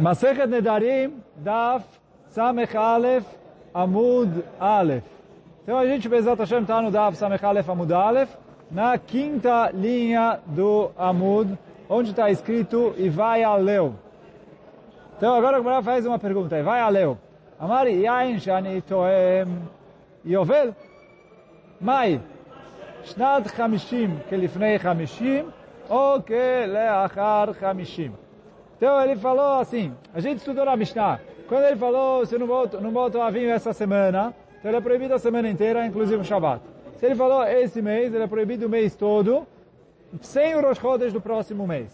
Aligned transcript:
Masechet 0.00 0.46
Nedarim, 0.46 1.22
Daf, 1.36 1.84
Samech 2.30 2.74
Aleph, 2.74 3.26
Amud 3.74 4.42
Aleph. 4.58 5.04
Então 5.62 5.76
a 5.76 5.86
gente, 5.86 6.08
Bezat 6.08 6.38
Hashem, 6.38 6.62
está 6.62 6.80
no 6.80 6.90
Daf, 6.90 7.16
Samech 7.16 7.44
Aleph, 7.44 7.68
Amud 7.68 7.92
Aleph, 7.92 8.30
na 8.70 8.96
quinta 8.96 9.70
linha 9.74 10.40
do 10.46 10.90
Amud, 10.96 11.58
onde 11.86 12.10
está 12.10 12.30
escrito 12.30 12.94
e 12.96 13.10
vai 13.10 13.42
a 13.42 13.54
Leu. 13.56 13.94
Então 15.18 15.34
agora 15.34 15.58
o 15.58 15.62
Gemara 15.62 15.82
faz 15.82 16.06
uma 16.06 16.18
pergunta, 16.18 16.58
e 16.58 16.62
vai 16.62 16.80
a 16.80 16.88
Leu. 16.88 17.18
Amari 17.58 18.00
Yain 18.00 18.38
Shani 18.40 18.80
Toem 18.80 19.68
Yovel, 20.24 20.74
Mai, 21.78 22.20
Shnad 23.04 23.54
Chamishim, 23.54 24.18
Kelifnei 24.30 24.78
Chamishim, 24.78 25.44
ou 25.90 26.22
Keleachar 26.22 27.52
Chamishim. 27.60 28.12
Então 28.80 28.98
ele 29.02 29.14
falou 29.14 29.60
assim, 29.60 29.92
a 30.14 30.20
gente 30.20 30.38
estudou 30.38 30.64
na 30.64 30.74
Mishnah, 30.74 31.20
quando 31.46 31.64
ele 31.64 31.76
falou, 31.76 32.24
se 32.24 32.38
não 32.38 32.46
volta, 32.46 32.80
não 32.80 32.90
volta 32.90 33.22
a 33.22 33.28
vinho 33.28 33.50
essa 33.50 33.74
semana, 33.74 34.34
então 34.58 34.70
ele 34.70 34.78
é 34.78 34.80
proibido 34.80 35.12
a 35.12 35.18
semana 35.18 35.50
inteira, 35.50 35.84
inclusive 35.84 36.22
o 36.22 36.24
Shabbat. 36.24 36.62
Se 36.96 37.04
ele 37.04 37.14
falou 37.14 37.44
esse 37.44 37.82
mês, 37.82 38.14
ele 38.14 38.24
é 38.24 38.26
proibido 38.26 38.64
o 38.64 38.70
mês 38.70 38.96
todo, 38.96 39.46
sem 40.22 40.54
o 40.54 40.62
Rosh 40.62 40.78
Chodesh 40.78 41.12
do 41.12 41.20
próximo 41.20 41.66
mês. 41.66 41.90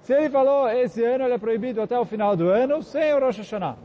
Se 0.00 0.14
ele 0.14 0.30
falou 0.30 0.66
esse 0.70 1.04
ano, 1.04 1.24
ele 1.24 1.34
é 1.34 1.38
proibido 1.38 1.82
até 1.82 1.98
o 1.98 2.06
final 2.06 2.34
do 2.34 2.48
ano, 2.48 2.82
sem 2.82 3.12
o 3.12 3.20
Rosh 3.20 3.36
Hashanah. 3.36 3.76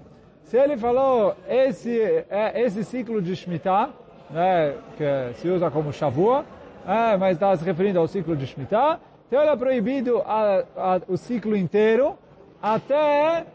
Se 0.43 0.55
ele 0.55 0.77
falou 0.77 1.35
esse, 1.49 1.99
é, 2.29 2.61
esse 2.61 2.85
ciclo 2.85 3.21
de 3.21 3.35
Shemitah, 3.35 3.89
né, 4.29 4.75
que 4.95 5.33
se 5.41 5.49
usa 5.49 5.69
como 5.69 5.91
Shavua, 5.91 6.45
é, 6.87 7.17
mas 7.17 7.35
está 7.35 7.53
se 7.57 7.65
referindo 7.65 7.99
ao 7.99 8.07
ciclo 8.07 8.33
de 8.33 8.47
Shemitah, 8.47 8.97
então 9.27 9.41
ele 9.41 9.51
é 9.51 9.55
proibido 9.57 10.21
a, 10.25 10.63
a, 10.77 11.01
o 11.09 11.17
ciclo 11.17 11.57
inteiro, 11.57 12.17
até 12.61 13.45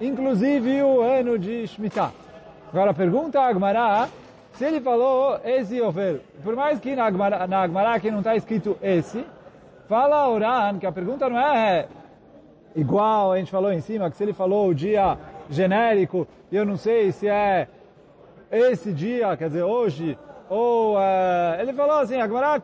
inclusive 0.00 0.82
o 0.82 1.00
ano 1.00 1.38
de 1.38 1.66
Shemitah. 1.66 2.12
Agora 2.70 2.92
pergunta 2.92 3.40
a 3.40 3.48
Agmará, 3.48 4.08
se 4.52 4.64
ele 4.64 4.80
falou 4.80 5.38
esse 5.44 5.76
Yovel, 5.76 6.20
por 6.42 6.54
mais 6.54 6.78
que 6.80 6.94
na 6.94 7.06
Agmará, 7.06 7.94
aqui 7.94 8.10
não 8.10 8.18
está 8.18 8.36
escrito 8.36 8.76
esse, 8.82 9.24
fala 9.88 10.28
Oran, 10.28 10.78
que 10.78 10.86
a 10.86 10.92
pergunta 10.92 11.28
não 11.28 11.38
é 11.38 11.86
igual, 12.74 13.32
a 13.32 13.38
gente 13.38 13.50
falou 13.50 13.72
em 13.72 13.80
cima, 13.80 14.10
que 14.10 14.16
se 14.16 14.24
ele 14.24 14.32
falou 14.32 14.68
o 14.68 14.74
dia 14.74 15.16
genérico, 15.48 16.26
eu 16.50 16.64
não 16.64 16.76
sei 16.76 17.12
se 17.12 17.28
é 17.28 17.68
esse 18.50 18.92
dia, 18.92 19.36
quer 19.36 19.48
dizer, 19.48 19.62
hoje, 19.62 20.18
ou 20.48 20.96
uh, 20.96 21.60
ele 21.60 21.72
falou 21.72 21.98
assim, 21.98 22.20
Agmará 22.20 22.60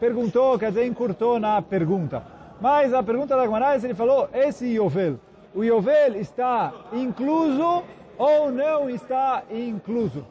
perguntou, 0.00 0.58
quer 0.58 0.70
dizer, 0.70 0.86
encurtou 0.86 1.38
na 1.38 1.60
pergunta. 1.60 2.35
Mas 2.60 2.94
a 2.94 3.02
pergunta 3.02 3.36
da 3.36 3.44
Gemara 3.44 3.74
é 3.74 3.76
ele 3.76 3.94
falou 3.94 4.28
esse 4.32 4.66
Yovel. 4.66 5.18
O 5.54 5.62
Yovel 5.62 6.16
está 6.16 6.72
incluso 6.92 7.82
ou 8.18 8.50
não 8.50 8.88
está 8.88 9.42
incluso? 9.50 10.24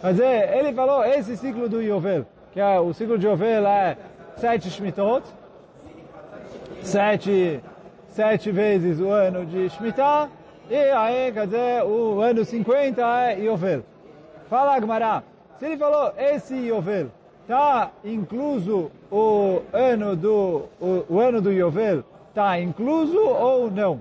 Quer 0.00 0.12
dizer, 0.12 0.56
ele 0.56 0.72
falou 0.72 1.04
esse 1.04 1.36
ciclo 1.36 1.68
do 1.68 1.80
Yovel, 1.82 2.26
que 2.52 2.60
é, 2.60 2.80
o 2.80 2.92
ciclo 2.92 3.18
de 3.18 3.26
Yovel 3.26 3.66
é 3.66 3.96
sete 4.36 4.70
Shmitot, 4.70 5.24
sete, 6.82 7.60
sete 8.08 8.50
vezes 8.50 8.98
o 8.98 9.10
ano 9.10 9.44
de 9.44 9.68
Shemitah, 9.68 10.28
e 10.70 10.76
aí, 10.76 11.32
quer 11.32 11.46
dizer, 11.46 11.84
o 11.84 12.20
ano 12.20 12.44
50 12.44 13.02
é 13.02 13.40
Yovel. 13.40 13.84
Fala 14.48 14.76
Agmará, 14.76 15.22
se 15.58 15.66
ele 15.66 15.76
falou 15.76 16.12
esse 16.16 16.54
Yovel, 16.54 17.10
está 17.50 17.90
incluso 18.04 18.92
o 19.10 19.62
ano 19.72 20.14
do 20.14 20.68
o, 20.80 21.04
o 21.08 21.18
ano 21.18 21.42
do 21.42 21.50
Yovel? 21.50 22.04
Está 22.28 22.60
incluso 22.60 23.18
ou 23.18 23.68
não? 23.68 24.00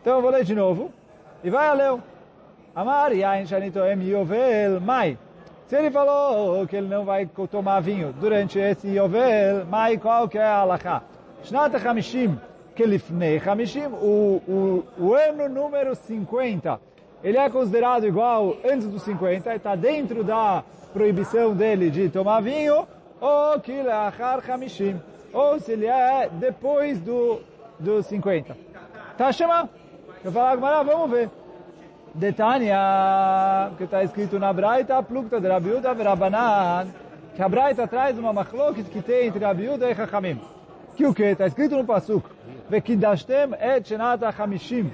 Então 0.00 0.16
eu 0.16 0.22
vou 0.22 0.32
ler 0.32 0.42
de 0.42 0.54
novo. 0.54 0.90
E 1.44 1.50
vai 1.50 1.68
a 1.68 1.72
ler. 1.72 2.00
Amar 2.74 3.12
Yain 3.12 3.46
Shanito 3.46 3.78
Em 3.78 4.02
Yovel 4.02 4.80
Mai. 4.80 5.16
Se 5.68 5.76
ele 5.76 5.90
falou 5.90 6.66
que 6.66 6.74
ele 6.74 6.88
não 6.88 7.04
vai 7.04 7.26
tomar 7.26 7.78
vinho 7.78 8.12
durante 8.12 8.58
esse 8.58 8.88
Yovel, 8.88 9.64
Mai 9.66 9.96
qual 9.96 10.28
que 10.28 10.36
é 10.36 10.44
a 10.44 10.62
halakha? 10.62 11.02
Shnat 11.44 11.74
Hamishim, 11.76 12.36
Kelifnei 12.74 13.38
Hamishim, 13.38 13.86
o, 13.86 14.42
o, 14.48 14.84
o 14.98 15.14
ano 15.14 15.48
número 15.48 15.94
50. 15.94 16.80
Ele 17.22 17.38
é 17.38 17.48
considerado 17.48 18.06
igual 18.06 18.56
antes 18.64 18.86
dos 18.86 19.02
50, 19.02 19.54
está 19.54 19.74
dentro 19.74 20.22
da 20.22 20.62
proibição 20.92 21.54
dele 21.54 21.90
de 21.90 22.08
tomar 22.08 22.40
vinho, 22.40 22.86
ou 23.20 23.60
que 23.60 23.72
leachar 23.82 24.42
hamishim, 24.48 25.00
ou 25.32 25.58
se 25.58 25.72
ele 25.72 25.86
é 25.86 26.28
depois 26.32 27.00
do, 27.00 27.40
do 27.78 28.02
50. 28.02 28.56
Tá 29.16 29.32
chama? 29.32 29.68
Eu 30.24 30.30
falo 30.30 30.48
agora, 30.48 30.84
vamos 30.84 31.10
ver. 31.10 31.30
Detania, 32.14 33.70
que 33.76 33.84
está 33.84 34.02
escrito 34.02 34.38
na 34.38 34.52
Braita, 34.52 35.02
plukta 35.02 35.40
de 35.40 35.48
Rabiuda 35.48 35.92
Verabanan, 35.94 36.88
que 37.34 37.42
a 37.42 37.48
Braita 37.48 37.86
traz 37.86 38.18
uma 38.18 38.32
machlokit 38.32 38.88
que 38.88 39.02
tem 39.02 39.26
entre 39.26 39.44
Rabiuda 39.44 39.90
e 39.90 39.94
Chachamim. 39.94 40.40
Que 40.96 41.06
o 41.06 41.12
que? 41.12 41.24
Está 41.24 41.46
escrito 41.46 41.76
no 41.76 41.84
Pasuk. 41.84 42.26
Vekidashtem 42.70 43.54
et 43.60 43.86
shenat 43.86 44.22
hamishim 44.38 44.90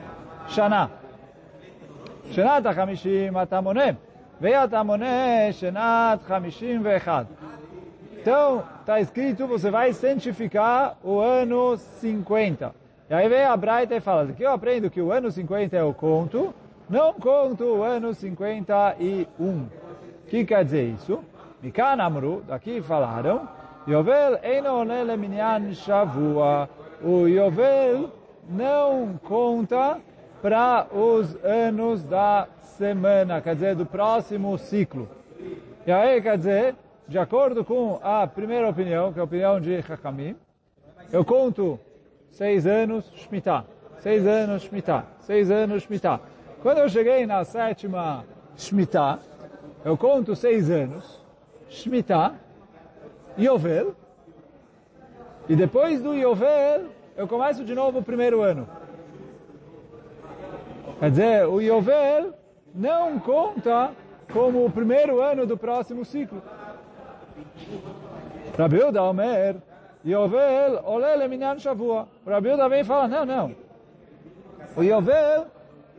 shana. 0.48 1.01
שנת 2.31 2.65
החמישים 2.65 3.41
אתה 3.41 3.61
מונה, 3.61 3.85
ואתה 4.41 4.83
מונה 4.83 5.51
שנת 5.51 6.23
חמישים 6.27 6.81
ואחד. 6.83 7.25
Então, 8.21 8.61
está 8.81 8.99
escrito, 8.99 9.47
você 9.47 9.71
vai 9.71 9.93
santificar 9.93 10.97
o 11.01 11.19
ano 11.19 11.77
50. 11.77 12.75
E 13.09 13.13
aí 13.13 13.29
vem 13.29 13.45
a 13.45 13.55
Braita 13.55 13.95
e 13.95 14.01
fala, 14.01 14.23
aqui 14.23 14.43
eu 14.43 14.51
aprendo 14.51 14.89
que 14.89 15.01
o 15.01 15.13
ano 15.13 15.31
50 15.31 15.77
é 15.77 15.83
o 15.83 15.93
conto, 15.93 16.53
não 16.89 17.13
conto 17.13 17.63
o 17.63 17.83
ano 17.83 18.13
51. 18.13 19.25
O 19.39 19.69
que 20.27 20.43
quer 20.43 20.65
dizer 20.65 20.89
isso? 20.89 21.23
Mikan 21.63 22.01
Amru, 22.01 22.43
daqui 22.45 22.81
falaram, 22.81 23.47
Yovel 23.87 24.39
eino 24.43 24.85
minyan 25.17 25.73
shavua. 25.73 26.67
O 27.01 27.27
Yovel 27.27 28.11
não 28.49 29.17
conta 29.23 29.99
para 30.42 30.88
os 30.92 31.36
anos 31.44 32.02
da 32.02 32.48
semana, 32.76 33.40
quer 33.40 33.54
dizer, 33.54 33.76
do 33.76 33.86
próximo 33.86 34.58
ciclo. 34.58 35.08
E 35.86 35.92
aí, 35.92 36.20
quer 36.20 36.36
dizer, 36.36 36.74
de 37.06 37.16
acordo 37.16 37.64
com 37.64 38.00
a 38.02 38.26
primeira 38.26 38.68
opinião, 38.68 39.12
que 39.12 39.20
é 39.20 39.22
a 39.22 39.24
opinião 39.24 39.60
de 39.60 39.76
Hakamim, 39.76 40.34
eu 41.12 41.24
conto 41.24 41.78
seis 42.32 42.66
anos 42.66 43.08
Shemitah, 43.14 43.64
seis 44.00 44.26
anos 44.26 44.62
Shemitah, 44.62 45.06
seis 45.20 45.48
anos 45.48 45.84
Shemitah. 45.84 46.20
Quando 46.60 46.78
eu 46.78 46.88
cheguei 46.88 47.24
na 47.24 47.44
sétima 47.44 48.24
Shemitah, 48.56 49.20
eu 49.84 49.96
conto 49.96 50.34
seis 50.34 50.68
anos 50.68 51.20
Shemitah, 51.68 52.34
Yovel, 53.38 53.94
e 55.48 55.54
depois 55.54 56.02
do 56.02 56.14
Yovel, 56.14 56.86
eu 57.16 57.28
começo 57.28 57.64
de 57.64 57.74
novo 57.74 58.00
o 58.00 58.02
primeiro 58.02 58.42
ano. 58.42 58.66
Quer 61.02 61.10
dizer, 61.10 61.46
o 61.48 61.60
Yovel 61.60 62.32
não 62.72 63.18
conta 63.18 63.90
como 64.32 64.64
o 64.64 64.70
primeiro 64.70 65.20
ano 65.20 65.44
do 65.44 65.56
próximo 65.58 66.04
ciclo. 66.04 66.40
Rabiuda 68.56 69.02
Omer, 69.02 69.56
Yovel 70.06 70.80
olele 70.84 71.26
minyan 71.26 71.58
shavua. 71.58 72.06
Rabiuda 72.24 72.68
vem 72.68 72.82
e 72.82 72.84
fala, 72.84 73.08
não, 73.08 73.26
não. 73.26 73.56
O 74.76 74.84
Yovel 74.84 75.46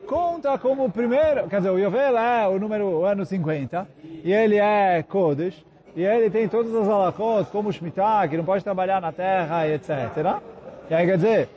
conta 0.08 0.58
como 0.58 0.86
o 0.86 0.90
primeiro, 0.90 1.50
quer 1.50 1.58
dizer, 1.58 1.72
o 1.72 1.78
Yovel 1.78 2.18
é 2.18 2.47
o 2.47 2.58
número, 2.58 2.86
o 2.86 3.06
ano 3.06 3.25
50, 3.25 3.86
e 4.24 4.31
ele 4.31 4.56
é 4.56 5.03
Kodesh, 5.03 5.66
e 5.97 6.02
ele 6.02 6.30
tem 6.30 6.47
todas 6.47 6.74
as 6.74 6.88
alakot, 6.88 7.52
como 7.52 7.68
o 7.68 7.74
Shemitah, 7.74 8.25
que 8.30 8.38
não 8.38 8.46
pode 8.46 8.63
trabalhar 8.63 9.02
na 9.02 9.12
terra, 9.12 9.68
etc. 9.68 9.90
E 10.90 10.94
aí, 10.94 11.06
quer 11.06 11.18
dizer, 11.18 11.50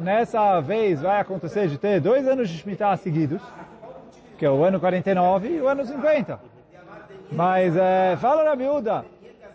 nessa 0.00 0.60
vez 0.60 1.00
vai 1.00 1.20
acontecer 1.20 1.68
de 1.68 1.78
ter 1.78 2.00
dois 2.00 2.26
anos 2.26 2.48
de 2.48 2.58
Shemitah 2.58 2.96
seguidos, 2.96 3.42
que 4.38 4.44
é 4.44 4.50
o 4.50 4.64
ano 4.64 4.80
49 4.80 5.48
e 5.48 5.60
o 5.60 5.68
ano 5.68 5.84
50. 5.84 6.40
Mas 7.30 7.76
é, 7.76 8.16
fala 8.16 8.44
na 8.44 8.56
miúda, 8.56 9.04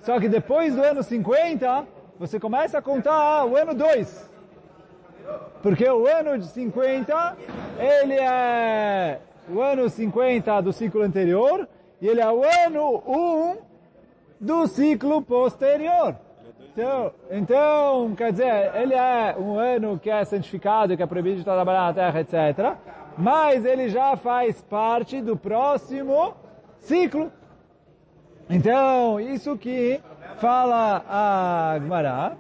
só 0.02 0.20
que 0.20 0.28
depois 0.30 0.76
do 0.76 0.82
ano 0.82 1.04
50, 1.04 1.86
você 2.18 2.40
começa 2.40 2.78
a 2.78 2.82
contar 2.82 3.46
o 3.46 3.56
ano 3.56 3.74
2. 3.74 4.30
Porque 5.62 5.88
o 5.90 6.08
ano 6.08 6.38
de 6.38 6.48
50, 6.48 7.38
ele 7.78 8.14
é 8.14 9.20
o 9.50 9.62
ano 9.62 9.90
50 9.90 10.62
do 10.62 10.72
ciclo 10.72 11.02
anterior, 11.02 11.68
e 12.02 12.08
ele 12.08 12.22
é 12.22 12.32
o 12.32 12.44
ano 12.44 13.04
1 13.06 13.58
do 14.40 14.68
ciclo 14.68 15.22
posterior. 15.22 16.16
Então, 16.72 17.12
então, 17.32 18.16
quer 18.16 18.32
dizer, 18.32 18.72
ele 18.76 18.94
é 18.94 19.36
um 19.38 19.58
ano 19.58 19.98
que 19.98 20.10
é 20.10 20.24
santificado, 20.24 20.96
que 20.96 21.02
é 21.02 21.08
proibido 21.08 21.38
de 21.38 21.44
trabalhar 21.44 21.88
na 21.88 21.94
terra, 21.94 22.20
etc. 22.22 22.76
Mas 23.18 23.66
ele 23.66 23.90
já 23.90 24.16
faz 24.16 24.62
parte 24.62 25.22
do 25.22 25.36
próximo 25.36 26.36
ciclo. 26.80 27.32
Então, 28.48 29.20
isso 29.20 29.58
que 29.58 30.00
fala 30.38 31.04
a 31.10 31.80
Gemara. 31.80 32.38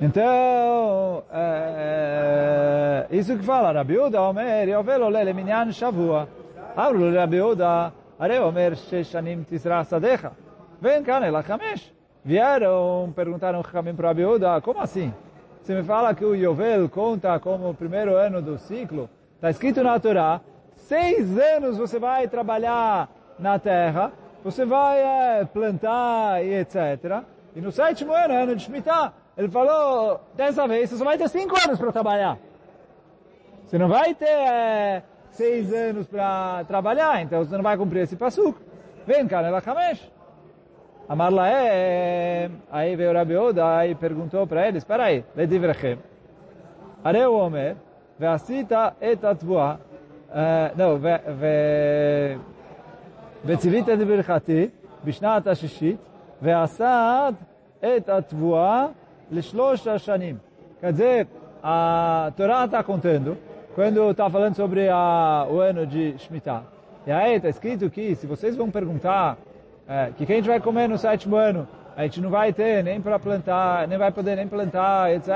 Então, 0.00 1.24
é, 1.30 3.06
isso 3.10 3.36
que 3.36 3.44
fala, 3.44 3.72
Rabi 3.72 3.98
Uda, 3.98 4.22
Omer, 4.22 4.68
Yovel 4.68 5.02
Ole 5.02 5.32
Minyan 5.34 5.72
Shavua. 5.72 6.26
Amru 6.74 7.12
Rabi 7.12 7.40
Uda, 7.40 7.92
Are 8.20 8.38
Omer 8.40 8.76
Sheshanim 8.76 9.44
Tisra 9.44 9.82
Sadecha. 9.82 10.32
Vem 10.78 11.02
cá, 11.02 11.26
ela 11.26 11.40
Hamesh. 11.40 11.90
Vieram, 12.22 13.10
perguntaram 13.16 13.62
Hamim 13.72 13.94
para 13.94 14.08
Rabi 14.08 14.26
Uda, 14.26 14.60
como 14.60 14.78
assim? 14.78 15.10
Você 15.62 15.74
me 15.74 15.82
fala 15.82 16.14
que 16.14 16.22
o 16.22 16.34
Yovel 16.34 16.86
conta 16.90 17.40
como 17.40 17.70
o 17.70 17.74
primeiro 17.74 18.14
ano 18.16 18.42
do 18.42 18.58
ciclo. 18.58 19.08
Está 19.36 19.48
escrito 19.48 19.82
na 19.82 19.98
Torá, 19.98 20.42
seis 20.76 21.38
anos 21.38 21.78
você 21.78 21.98
vai 21.98 22.28
trabalhar 22.28 23.08
na 23.38 23.58
terra, 23.58 24.12
você 24.44 24.66
vai 24.66 25.00
é, 25.00 25.44
plantar 25.46 26.44
e 26.44 26.60
etc. 26.60 27.24
E 27.56 27.60
no 27.62 27.72
sétimo 27.72 28.12
ano, 28.12 28.34
ano 28.34 28.54
de 28.54 28.64
Shemitah, 28.64 29.14
ele 29.34 29.48
falou, 29.48 30.20
dessa 30.34 30.68
vez 30.68 30.90
você 30.90 30.96
só 30.98 31.04
vai 31.06 31.16
ter 31.16 31.28
cinco 31.30 31.56
anos 31.64 31.78
para 31.78 31.90
trabalhar. 31.90 32.36
Você 33.66 33.78
não 33.78 33.88
vai 33.88 34.14
ter 34.14 34.28
é, 34.28 35.02
seis 35.29 35.73
anos 35.73 36.07
para 36.07 36.63
trabalhar, 36.65 37.21
então 37.21 37.43
você 37.43 37.55
não 37.55 37.63
vai 37.63 37.77
cumprir 37.77 38.03
esse 38.03 38.15
passuco. 38.15 38.59
Vem, 39.05 39.27
cara, 39.27 39.47
ela 39.47 39.61
Kamesh. 39.61 40.11
Amarla 41.07 41.47
é, 41.47 42.49
aí 42.71 42.95
veio 42.95 43.11
o 43.11 43.13
Rabi 43.13 43.35
Oda 43.35 43.85
e 43.85 43.93
perguntou 43.93 44.47
para 44.47 44.67
ele, 44.67 44.79
espera 44.79 45.03
aí, 45.03 45.23
לדבריכם, 45.35 45.97
הרי 47.03 47.23
הוא 47.23 47.41
אומר, 47.41 47.73
ועשית 48.19 48.71
את 49.11 49.23
התבואה, 49.23 49.75
לא, 50.77 50.97
וציווית 53.45 53.89
את 53.89 53.99
ברכתי 53.99 54.67
בשנת 55.03 55.47
השישית, 55.47 55.97
ועשת 56.41 57.33
את 57.79 58.09
התבואה 58.09 58.87
לשלוש 59.31 59.87
השנים. 59.87 60.37
Quer 60.81 60.91
dizer, 60.91 61.27
a 61.63 62.31
Torá 62.35 62.65
está 62.65 62.83
contando, 62.83 63.37
quando 63.74 64.10
está 64.10 64.28
falando 64.28 64.54
sobre 64.54 64.88
a, 64.88 65.46
o 65.48 65.60
ano 65.60 65.86
de 65.86 66.18
Shemitah, 66.18 66.64
e 67.06 67.12
aí 67.12 67.36
está 67.36 67.48
escrito 67.48 67.88
que 67.88 68.14
se 68.14 68.26
vocês 68.26 68.56
vão 68.56 68.70
perguntar 68.70 69.38
é, 69.88 70.10
que 70.16 70.26
quem 70.26 70.36
a 70.36 70.38
gente 70.38 70.48
vai 70.48 70.60
comer 70.60 70.88
no 70.88 70.98
sétimo 70.98 71.36
ano, 71.36 71.66
a 71.96 72.02
gente 72.04 72.20
não 72.20 72.30
vai 72.30 72.52
ter 72.52 72.82
nem 72.84 73.00
para 73.00 73.18
plantar, 73.18 73.88
nem 73.88 73.98
vai 73.98 74.12
poder 74.12 74.36
nem 74.36 74.46
plantar, 74.46 75.12
etc. 75.12 75.28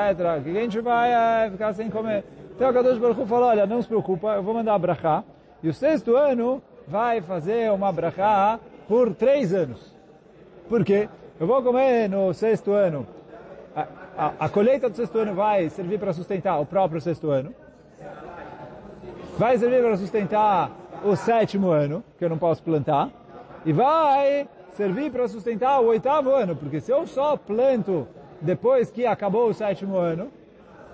Que 0.43 0.51
a 0.51 0.61
gente 0.61 0.81
vai 0.81 1.13
é, 1.13 1.51
ficar 1.51 1.73
sem 1.73 1.91
comer. 1.91 2.25
Então 2.55 2.71
o 2.71 2.73
Kadosh 2.73 2.99
Baruch 2.99 3.27
falou, 3.27 3.49
olha, 3.49 3.67
não 3.67 3.83
se 3.83 3.89
preocupa, 3.89 4.35
eu 4.35 4.43
vou 4.43 4.55
mandar 4.55 4.79
brachá. 4.79 5.25
E 5.63 5.69
o 5.69 5.75
sexto 5.75 6.15
ano 6.17 6.63
vai 6.87 7.21
fazer 7.21 7.73
uma 7.73 7.91
brachá 7.91 8.61
por 8.87 9.15
três 9.15 9.53
anos. 9.53 9.95
Por 10.69 10.85
quê? 10.85 11.09
Eu 11.41 11.47
vou 11.47 11.63
comer 11.63 12.09
no 12.09 12.33
sexto 12.33 12.73
ano 12.73 13.07
a, 13.75 13.89
a, 14.17 14.33
a 14.41 14.49
colheita 14.49 14.89
do 14.89 14.97
sexto 14.97 15.19
ano 15.19 15.35
vai 15.35 15.69
servir 15.69 15.99
para 15.99 16.13
sustentar 16.13 16.59
o 16.61 16.67
próprio 16.67 17.01
sexto 17.01 17.31
ano. 17.31 17.55
Vai 19.37 19.59
servir 19.59 19.83
para 19.83 19.97
sustentar 19.97 20.71
o 21.05 21.17
sétimo 21.17 21.71
ano, 21.71 22.05
que 22.17 22.25
eu 22.25 22.29
não 22.29 22.39
posso 22.39 22.63
plantar. 22.63 23.11
E 23.67 23.73
vai 23.73 24.49
servir 24.77 25.11
para 25.11 25.27
sustentar 25.27 25.81
o 25.81 25.87
oitavo 25.87 26.31
ano, 26.31 26.55
porque 26.55 26.81
se 26.81 26.93
eu 26.93 27.05
só 27.07 27.37
planto 27.37 28.07
depois 28.41 28.91
que 28.91 29.05
acabou 29.05 29.49
o 29.49 29.55
sétimo 29.55 29.97
ano, 29.97 30.31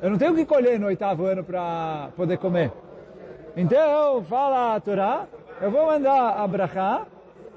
eu 0.01 0.09
não 0.09 0.17
tenho 0.17 0.35
que 0.35 0.47
colher 0.47 0.81
no 0.81 0.87
oitavo 0.87 1.27
ano 1.27 1.45
para 1.45 2.09
poder 2.17 2.39
comer. 2.39 2.73
Então, 3.55 4.23
fala 4.25 4.75
a 4.75 4.81
Torá, 4.81 5.27
eu 5.61 5.71
vou 5.71 5.87
mandar 5.87 6.39
a 6.39 6.47
brachá 6.47 7.07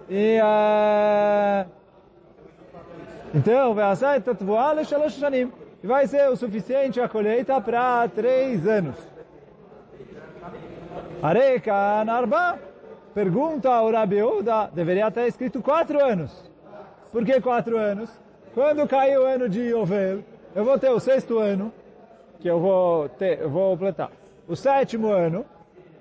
e... 0.09 0.37
Uh, 0.41 1.69
então, 3.33 3.73
vai 5.87 6.07
ser 6.07 6.29
o 6.29 6.35
suficiente 6.35 6.99
a 6.99 7.07
colheita 7.07 7.59
para 7.61 8.07
três 8.09 8.67
anos. 8.67 9.12
Areca 11.23 12.03
Narba 12.03 12.59
pergunta 13.13 13.73
ao 13.73 13.89
Rabi 13.89 14.21
Uda, 14.21 14.69
deveria 14.73 15.09
ter 15.09 15.25
escrito 15.27 15.61
quatro 15.61 16.03
anos. 16.03 16.51
Por 17.13 17.23
que 17.23 17.39
quatro 17.39 17.77
anos? 17.77 18.09
Quando 18.53 18.85
cair 18.85 19.17
o 19.17 19.25
ano 19.25 19.47
de 19.47 19.61
Yovel, 19.61 20.21
eu 20.53 20.65
vou 20.65 20.77
ter 20.77 20.89
o 20.89 20.99
sexto 20.99 21.39
ano, 21.39 21.71
que 22.41 22.49
eu 22.49 22.59
vou, 22.59 23.07
ter, 23.07 23.39
eu 23.39 23.49
vou 23.49 23.77
plantar. 23.77 24.11
O 24.49 24.53
sétimo 24.53 25.13
ano, 25.13 25.45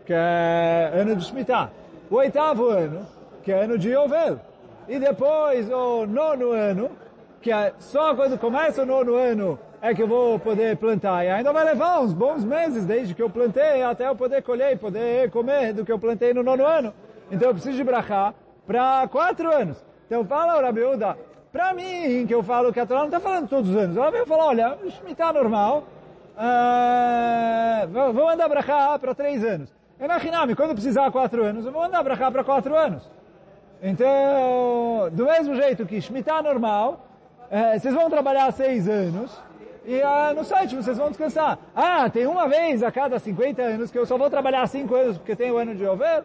que 0.04 0.12
é 0.12 0.90
ano 0.92 1.14
de 1.14 1.24
Shemitah. 1.24 1.70
O 2.10 2.16
oitavo 2.16 2.66
ano, 2.66 3.06
que 3.44 3.52
é 3.52 3.62
ano 3.62 3.78
de 3.78 3.90
Yovel. 3.90 4.40
E 4.88 4.98
depois 4.98 5.70
o 5.70 6.04
nono 6.04 6.50
ano, 6.50 6.90
que 7.40 7.52
é 7.52 7.72
só 7.78 8.12
quando 8.16 8.36
começa 8.36 8.82
o 8.82 8.86
nono 8.86 9.14
ano 9.14 9.56
é 9.82 9.92
que 9.92 10.00
eu 10.00 10.06
vou 10.06 10.38
poder 10.38 10.76
plantar. 10.76 11.24
E 11.24 11.28
ainda 11.28 11.52
vai 11.52 11.64
levar 11.64 12.00
uns 12.00 12.14
bons 12.14 12.44
meses 12.44 12.86
desde 12.86 13.14
que 13.14 13.20
eu 13.20 13.28
plantei 13.28 13.82
até 13.82 14.06
eu 14.06 14.14
poder 14.14 14.40
colher 14.40 14.74
e 14.74 14.76
poder 14.76 15.28
comer 15.32 15.72
do 15.72 15.84
que 15.84 15.90
eu 15.90 15.98
plantei 15.98 16.32
no 16.32 16.44
nono 16.44 16.64
ano. 16.64 16.94
Então 17.32 17.48
eu 17.48 17.54
preciso 17.54 17.76
de 17.76 17.82
brachá 17.82 18.32
para 18.64 19.08
quatro 19.08 19.52
anos. 19.52 19.84
Então 20.06 20.24
fala 20.24 20.62
Rabiuda, 20.62 21.18
para 21.50 21.74
mim, 21.74 22.24
que 22.28 22.32
eu 22.32 22.44
falo 22.44 22.72
que 22.72 22.78
a 22.78 22.86
Torá 22.86 23.00
não 23.00 23.06
está 23.06 23.18
falando 23.18 23.48
todos 23.48 23.70
os 23.70 23.76
anos. 23.76 23.96
Ela 23.96 24.12
veio 24.12 24.24
falar, 24.24 24.46
olha, 24.46 24.78
está 25.08 25.32
normal, 25.32 25.82
uh, 26.36 28.12
vou 28.12 28.26
mandar 28.26 28.48
brachá 28.48 28.96
para 29.00 29.16
três 29.16 29.44
anos. 29.44 29.74
É 29.98 30.06
na 30.06 30.18
Hinami, 30.18 30.54
quando 30.54 30.74
precisar 30.74 31.10
quatro 31.10 31.42
anos, 31.42 31.66
eu 31.66 31.72
vou 31.72 31.82
mandar 31.82 32.04
brachá 32.04 32.30
para 32.30 32.44
quatro 32.44 32.76
anos. 32.76 33.10
Então, 33.82 35.10
do 35.10 35.24
mesmo 35.24 35.56
jeito 35.56 35.84
que 35.84 36.00
Shemitah 36.00 36.40
normal, 36.40 37.04
é, 37.50 37.80
vocês 37.80 37.92
vão 37.92 38.08
trabalhar 38.08 38.52
seis 38.52 38.88
anos 38.88 39.36
e 39.84 40.00
ah, 40.00 40.32
no 40.34 40.44
site 40.44 40.76
vocês 40.76 40.96
vão 40.96 41.08
descansar. 41.08 41.58
Ah, 41.74 42.08
tem 42.08 42.26
uma 42.26 42.48
vez 42.48 42.82
a 42.82 42.92
cada 42.92 43.18
50 43.18 43.62
anos 43.62 43.90
que 43.90 43.98
eu 43.98 44.06
só 44.06 44.16
vou 44.16 44.30
trabalhar 44.30 44.66
cinco 44.68 44.94
anos 44.94 45.18
porque 45.18 45.34
tem 45.34 45.50
o 45.50 45.58
ano 45.58 45.74
de 45.74 45.84
Over. 45.84 46.24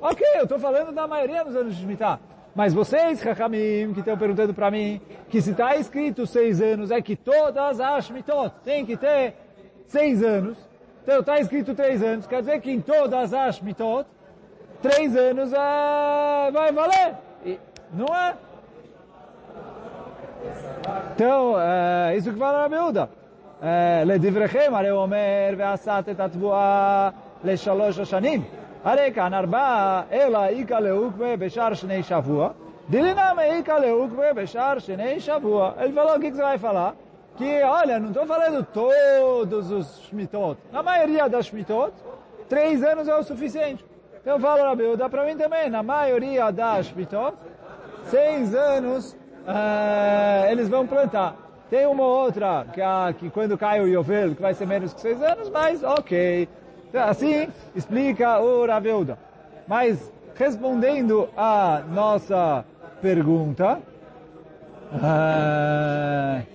Ok, 0.00 0.26
eu 0.36 0.44
estou 0.44 0.58
falando 0.58 0.92
da 0.92 1.06
maioria 1.06 1.44
dos 1.44 1.56
anos 1.56 1.74
de 1.74 1.80
Shemitah. 1.80 2.18
Mas 2.54 2.72
vocês, 2.72 3.24
Hakamim, 3.26 3.92
que 3.92 4.00
estão 4.00 4.16
perguntando 4.16 4.54
para 4.54 4.70
mim, 4.70 4.98
que 5.28 5.42
se 5.42 5.50
está 5.50 5.76
escrito 5.76 6.26
seis 6.26 6.60
anos, 6.60 6.90
é 6.90 7.02
que 7.02 7.14
todas 7.14 7.78
as 7.78 8.06
Shmitot 8.06 8.54
têm 8.64 8.86
que 8.86 8.96
ter 8.96 9.34
seis 9.86 10.22
anos. 10.22 10.56
Então 11.02 11.20
está 11.20 11.38
escrito 11.38 11.74
três 11.74 12.02
anos, 12.02 12.26
quer 12.26 12.40
dizer 12.40 12.60
que 12.60 12.70
em 12.70 12.80
todas 12.80 13.34
as 13.34 13.56
Shmitot, 13.56 14.08
três 14.80 15.14
anos 15.14 15.52
é, 15.52 16.50
vai 16.50 16.72
valer. 16.72 17.14
E, 17.44 17.60
não 17.92 18.06
é? 18.06 18.34
então, 21.15 21.55
isso 22.17 22.31
que 22.33 22.39
fala 22.39 22.63
Rabi 22.63 22.75
Yehuda. 22.75 23.07
לדבריכם, 24.05 24.71
הרי 24.75 24.89
הוא 24.89 25.01
אומר, 25.01 25.53
ועשת 25.57 26.03
את 26.11 26.19
התבואה 26.19 27.09
לשלוש 27.43 27.99
השנים. 27.99 28.43
הרי 28.83 29.11
כאן 29.15 29.33
ארבעה, 29.33 30.01
אלא 30.11 30.45
איכא 30.45 30.73
לאוקווה 30.73 31.37
בשאר 31.37 31.73
שני 31.73 32.03
שבוע, 32.03 32.49
דילינם 32.89 33.37
איכא 33.39 33.71
לאוקווה 33.71 34.33
בשאר 34.33 34.79
שני 34.79 35.19
שבוע. 35.19 35.71
Ele 35.79 35.93
falou 35.93 36.15
o 36.15 36.19
que 36.19 36.31
você 36.31 36.41
vai 36.41 36.57
falar? 36.57 36.95
Que, 37.37 37.61
olha, 37.63 37.99
não 37.99 38.09
estou 38.09 38.25
falando 38.25 38.65
todos 38.73 39.71
os 39.71 40.01
Shmitot. 40.07 40.57
Na 40.71 40.83
maioria 40.83 41.29
das 41.29 41.45
Shmitot, 41.45 41.93
três 42.49 42.83
anos 42.83 43.07
é 43.07 43.15
o 43.15 43.23
suficiente. 43.23 43.85
Então 44.21 44.39
fala, 44.39 44.69
Rabi 44.69 44.83
Yehuda, 44.83 45.09
para 45.09 45.25
mim 45.25 45.37
também, 45.37 45.69
na 45.69 45.83
maioria 45.83 46.51
das 46.51 46.87
Shmitot, 46.87 47.35
seis 48.05 48.53
anos 48.55 49.15
uh, 49.46 50.50
eles 50.50 50.68
vão 50.68 50.86
plantar. 50.86 51.36
Tem 51.70 51.86
uma 51.86 52.04
outra, 52.04 52.64
que, 52.72 52.80
a, 52.80 53.12
que 53.16 53.30
quando 53.30 53.58
cai 53.58 53.80
o 53.80 53.88
Yovel, 53.88 54.34
que 54.34 54.42
vai 54.42 54.54
ser 54.54 54.66
menos 54.66 54.94
que 54.94 55.00
seis 55.00 55.20
anos, 55.22 55.50
mas 55.50 55.82
ok. 55.82 56.48
Assim 56.94 57.48
explica 57.74 58.38
o 58.38 58.64
Raveuda. 58.66 59.18
Mas, 59.66 60.12
respondendo 60.36 61.28
a 61.36 61.82
nossa 61.90 62.64
pergunta, 63.02 63.80
uh, 64.92 66.46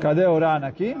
cadê 0.00 0.26
o 0.26 0.38
Ran 0.38 0.66
aqui? 0.66 0.96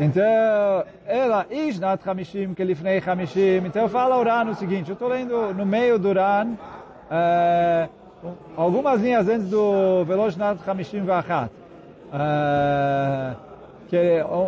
Então, 0.00 0.84
ela, 1.06 1.46
Ishnat 1.50 2.06
Hamishim, 2.06 2.54
que 2.54 2.64
Lifnei 2.64 3.02
Hamishim. 3.04 3.66
Então 3.66 3.88
fala 3.88 4.16
o 4.16 4.22
Ran 4.22 4.50
o 4.50 4.54
seguinte, 4.54 4.90
eu 4.90 4.94
estou 4.94 5.08
lendo 5.08 5.54
no 5.54 5.64
meio 5.64 5.98
do 5.98 6.12
Ran, 6.12 6.52
uh, 7.10 7.88
algumas 8.56 9.00
linhas 9.00 9.28
antes 9.28 9.48
do 9.48 10.04
Veloshnat 10.04 10.58
Hamishim 10.66 11.04
Vachat. 11.04 11.50
Uh, 12.08 13.36
que 13.88 13.96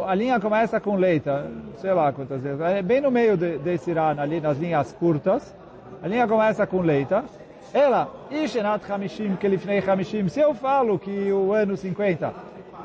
a 0.06 0.14
linha 0.14 0.40
começa 0.40 0.80
com 0.80 0.96
leita, 0.96 1.50
sei 1.76 1.92
lá 1.92 2.12
quantas 2.12 2.42
vezes, 2.42 2.60
é 2.60 2.82
bem 2.82 3.00
no 3.00 3.10
meio 3.10 3.36
de, 3.36 3.58
desse 3.58 3.92
Ran, 3.92 4.16
ali 4.18 4.40
nas 4.40 4.58
linhas 4.58 4.92
curtas, 4.92 5.54
a 6.02 6.08
linha 6.08 6.26
começa 6.26 6.66
com 6.66 6.80
leita. 6.80 7.24
Ela, 7.72 8.08
Ishnat 8.30 8.90
Hamishim, 8.90 9.36
que 9.36 9.46
Lifnei 9.46 9.82
Hamishim, 9.86 10.28
se 10.28 10.40
eu 10.40 10.54
falo 10.54 10.98
que 10.98 11.32
o 11.32 11.52
ano 11.52 11.76
50 11.76 12.32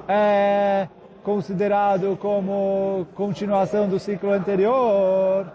é 0.08 0.88
considerado 1.24 2.18
como 2.20 3.08
continuação 3.16 3.88
do 3.88 3.98
ciclo 3.98 4.32
anterior, 4.32 5.52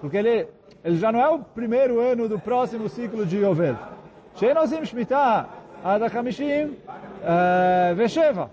porque 0.00 0.16
ele, 0.16 0.46
ele 0.84 0.96
já 0.96 1.10
não 1.10 1.20
é 1.20 1.28
o 1.28 1.40
primeiro 1.40 2.00
ano 2.00 2.28
do 2.28 2.38
próximo 2.38 2.88
ciclo 2.88 3.26
de 3.26 3.38
Yovel. 3.38 3.76
Sheinozim 4.36 4.84
Shemitah 4.84 5.48
Adachamishim 5.84 6.76
eh, 7.24 7.94
Vesheva, 7.94 8.50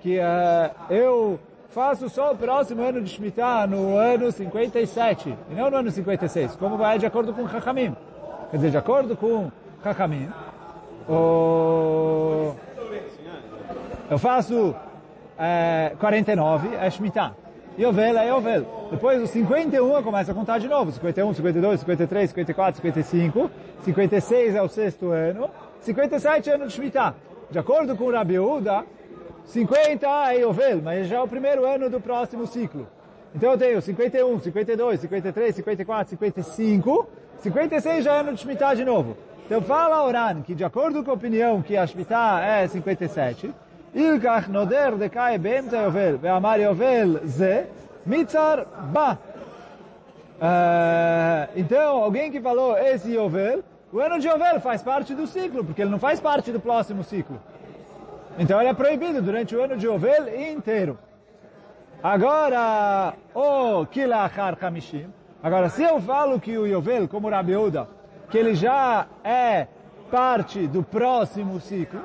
que 0.00 0.18
uh, 0.18 0.92
eu 0.92 1.38
faço 1.68 2.08
só 2.08 2.32
o 2.32 2.36
próximo 2.36 2.82
ano 2.82 3.00
de 3.00 3.10
Shemitah 3.10 3.66
no 3.66 3.96
ano 3.96 4.32
57, 4.32 5.36
e 5.50 5.54
não 5.54 5.70
no 5.70 5.76
ano 5.76 5.90
56, 5.90 6.56
como 6.56 6.76
vai 6.76 6.98
de 6.98 7.06
acordo 7.06 7.32
com 7.32 7.48
Chachamim. 7.48 7.94
Quer 8.50 8.56
dizer, 8.56 8.70
de 8.70 8.76
acordo 8.76 9.16
com 9.16 9.50
Chachamim, 9.82 10.28
o 11.08 12.54
eu 14.12 14.18
faço 14.18 14.74
é, 15.38 15.92
49, 15.98 16.76
é 16.76 16.90
Shemitah. 16.90 17.34
Yovel 17.78 18.18
é 18.18 18.28
Yovel. 18.28 18.66
Depois, 18.90 19.22
o 19.22 19.26
51 19.26 19.96
eu 19.96 20.02
começo 20.02 20.30
a 20.30 20.34
contar 20.34 20.58
de 20.58 20.68
novo. 20.68 20.92
51, 20.92 21.32
52, 21.32 21.80
53, 21.80 22.28
54, 22.28 22.82
55. 22.82 23.50
56 23.80 24.54
é 24.54 24.60
o 24.60 24.68
sexto 24.68 25.10
ano. 25.10 25.48
57 25.80 26.50
é 26.50 26.54
ano 26.54 26.66
de 26.66 26.74
Shemitah. 26.74 27.14
De 27.50 27.58
acordo 27.58 27.96
com 27.96 28.04
o 28.04 28.12
Rabi 28.12 28.38
Uda, 28.38 28.84
50 29.46 30.06
é 30.30 30.40
Yovel, 30.40 30.82
mas 30.82 31.08
já 31.08 31.16
é 31.16 31.20
o 31.22 31.26
primeiro 31.26 31.64
ano 31.64 31.88
do 31.88 31.98
próximo 31.98 32.46
ciclo. 32.46 32.86
Então 33.34 33.52
eu 33.52 33.58
tenho 33.58 33.80
51, 33.80 34.40
52, 34.40 35.00
53, 35.00 35.54
54, 35.54 36.10
55. 36.10 37.08
56 37.38 38.04
já 38.04 38.16
é 38.16 38.20
ano 38.20 38.34
de 38.34 38.40
Shemitah 38.40 38.74
de 38.74 38.84
novo. 38.84 39.16
Então 39.46 39.62
fala 39.62 40.04
Oran 40.04 40.42
que 40.42 40.54
de 40.54 40.64
acordo 40.64 41.02
com 41.02 41.10
a 41.10 41.14
opinião 41.14 41.62
que 41.62 41.78
a 41.78 41.86
Shemitah 41.86 42.44
é 42.44 42.68
57, 42.68 43.52
Ilkach 43.94 44.48
noder 44.48 44.96
dekai 44.96 45.38
beemta 45.38 45.76
yovel, 45.76 46.18
ve'amar 46.18 46.58
yovel 46.60 47.20
ze, 47.26 47.66
mitzar 48.06 48.64
ba. 48.92 49.18
Eh, 50.40 51.48
então, 51.56 52.02
alguém 52.02 52.30
que 52.30 52.40
falou 52.40 52.76
esse 52.76 53.12
yovel, 53.12 53.62
o 53.92 54.00
ano 54.00 54.18
de 54.18 54.26
yovel 54.26 54.60
faz 54.60 54.82
parte 54.82 55.14
do 55.14 55.26
ciclo, 55.26 55.62
porque 55.62 55.82
ele 55.82 55.90
não 55.90 55.98
faz 55.98 56.18
parte 56.18 56.50
do 56.50 56.58
próximo 56.58 57.04
ciclo. 57.04 57.38
Então 58.38 58.58
ele 58.58 58.70
é 58.70 58.74
proibido 58.74 59.20
durante 59.20 59.54
o 59.54 59.62
ano 59.62 59.76
de 59.76 59.86
yovel 59.86 60.50
inteiro. 60.50 60.98
Agora, 62.02 63.12
o 63.34 63.84
kilachar 63.86 64.56
kamishim, 64.56 65.12
agora 65.42 65.68
se 65.68 65.82
eu 65.82 66.00
falo 66.00 66.40
que 66.40 66.56
o 66.56 66.66
yovel, 66.66 67.06
como 67.06 67.28
o 67.28 67.30
Rabiuda, 67.30 67.86
que 68.30 68.38
ele 68.38 68.54
já 68.54 69.06
é 69.22 69.66
parte 70.10 70.66
do 70.66 70.82
próximo 70.82 71.60
ciclo, 71.60 72.00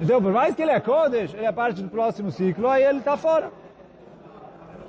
então, 0.00 0.20
por 0.20 0.32
mais 0.32 0.54
que 0.54 0.62
ele 0.62 0.70
é 0.70 0.80
Kodesh, 0.80 1.34
ele 1.34 1.46
é 1.46 1.52
parte 1.52 1.82
do 1.82 1.88
próximo 1.88 2.30
ciclo, 2.30 2.68
aí 2.68 2.82
ele 2.82 2.98
está 2.98 3.16
fora. 3.16 3.50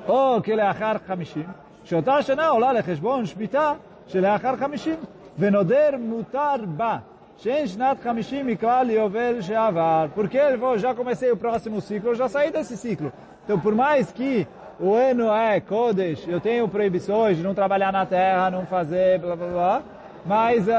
או 0.07 0.39
כלאחר 0.43 0.93
חמישים, 1.07 1.45
שאותה 1.83 2.21
שנה 2.21 2.47
עולה 2.47 2.73
לחשבון 2.73 3.25
שמיטה 3.25 3.73
שלאחר 4.07 4.55
חמישים, 4.55 4.95
ונודר 5.39 5.89
מותר 5.99 6.55
בה, 6.65 6.97
שאין 7.37 7.67
שנת 7.67 7.97
חמישים 8.03 8.49
יקרא 8.49 8.83
ליובל 8.83 9.41
שעבר. 9.41 10.05
Porque 10.15 10.37
ele 10.37 10.57
falou, 10.57 10.77
já 10.77 10.93
comecei 10.93 11.31
o 11.31 11.37
próximo 11.37 11.81
ciclo, 11.81 12.15
já 12.15 12.29
saí 12.29 12.51
desse 12.51 12.77
ciclo. 12.77 13.11
Então, 13.43 13.59
por 13.59 13.75
mais 13.75 14.11
que 14.11 14.47
o 14.79 14.93
ano 14.93 15.33
é 15.33 15.59
Kodesh, 15.59 16.27
eu 16.27 16.39
tenho 16.39 16.67
proibições 16.67 17.37
de 17.37 17.43
não 17.43 17.53
trabalhar 17.53 17.91
na 17.91 18.05
terra, 18.05 18.49
não 18.49 18.65
fazer, 18.65 19.19
blá 19.19 19.35
blá 19.35 19.47
blá, 19.47 19.81
mas... 20.25 20.67
Uh, 20.67 20.71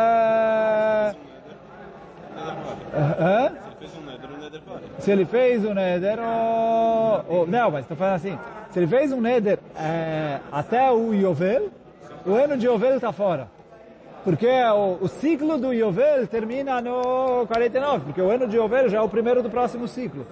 uh, 2.95 3.55
uh, 3.55 3.69
Se 5.00 5.12
ele 5.12 5.26
fez 5.26 5.66
um 5.66 5.74
neder, 5.74 6.18
ou, 7.28 7.48
não, 7.48 7.72
mas 7.72 7.82
estou 7.82 7.98
falando 7.98 8.16
assim, 8.16 8.38
se 8.70 8.80
ele 8.80 8.88
fez 8.88 9.12
um 9.12 9.20
neder 9.20 9.60
é, 9.76 10.40
até 10.52 10.92
o 10.92 11.14
Yovel, 11.14 11.70
o 12.26 12.34
ano 12.34 12.58
de 12.58 12.68
Yovel 12.68 12.96
está 12.96 13.12
fora. 13.12 13.48
Porque 14.24 14.48
o, 14.48 15.00
o, 15.02 15.08
ciclo 15.08 15.58
do 15.58 15.74
Yovel 15.74 16.26
termina 16.28 16.80
no 16.82 17.46
49, 17.48 18.06
porque 18.06 18.22
o 18.22 18.30
ano 18.30 18.48
de 18.48 18.56
Yovel 18.56 18.88
já 18.90 19.00
é 19.00 19.02
o 19.02 19.10
primeiro 19.10 19.44
do 19.44 19.50
próximo 19.50 19.88
ciclo. 19.88 20.26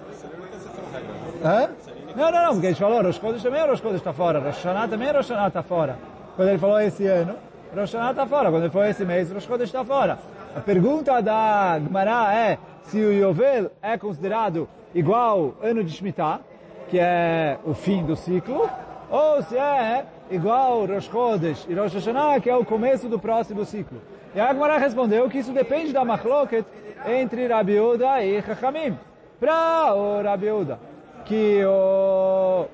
Hã? 1.44 1.68
Não, 2.16 2.30
não, 2.30 2.42
não, 2.42 2.52
porque 2.54 2.68
gente 2.68 2.78
falou, 2.80 3.02
Rosh 3.02 3.16
Chodesh 3.16 3.42
também, 3.42 3.66
Rosh 3.66 3.80
Chodesh 3.80 4.00
está 4.00 4.12
fora, 4.12 4.38
Rosh 4.38 4.56
Hashanah 4.56 4.88
também, 4.88 5.08
Rosh 5.08 5.28
Hashanah 5.28 5.48
está 5.48 5.62
fora. 5.62 5.98
Quando 6.36 6.48
ele 6.48 6.58
falou 6.58 6.80
esse 6.80 7.06
ano, 7.06 7.34
Rosh 7.74 7.92
Hashanah 7.92 8.10
está 8.10 8.26
fora. 8.26 8.50
Quando 8.50 8.62
ele 8.62 8.72
falou 8.72 8.88
esse 8.88 9.04
mês, 9.04 9.30
Rosh 9.30 9.44
Chodesh 9.44 9.68
está 9.68 9.84
fora. 9.84 10.18
A 10.54 10.60
pergunta 10.60 11.20
da 11.20 11.78
Gemara 11.78 12.34
é 12.34 12.58
se 12.84 12.98
o 12.98 13.12
Yovel 13.12 13.70
é 13.80 13.96
considerado 13.96 14.68
igual 14.94 15.54
ano 15.62 15.82
de 15.82 15.92
Shemitah, 15.92 16.40
que 16.88 16.98
é 16.98 17.58
o 17.64 17.74
fim 17.74 18.04
do 18.04 18.16
ciclo, 18.16 18.68
ou 19.10 19.42
se 19.42 19.56
é 19.56 20.04
igual 20.30 20.86
Rosh 20.86 21.06
Chodesh 21.06 21.66
e 21.68 21.74
Rosh 21.74 21.94
Hashanah, 21.94 22.40
que 22.40 22.50
é 22.50 22.56
o 22.56 22.64
começo 22.64 23.08
do 23.08 23.18
próximo 23.18 23.64
ciclo. 23.64 24.00
E 24.34 24.40
a 24.40 24.52
Gemara 24.52 24.78
respondeu 24.78 25.28
que 25.28 25.38
isso 25.38 25.52
depende 25.52 25.92
da 25.92 26.04
machloket 26.04 26.64
entre 27.06 27.46
Rabi 27.46 27.78
Uda 27.78 28.24
e 28.24 28.40
Chachamim. 28.42 28.98
Para 29.38 29.94
o 29.94 30.22
Rabi 30.22 30.50
Uda, 30.50 30.78
que 31.24 31.62
o, 31.64 32.66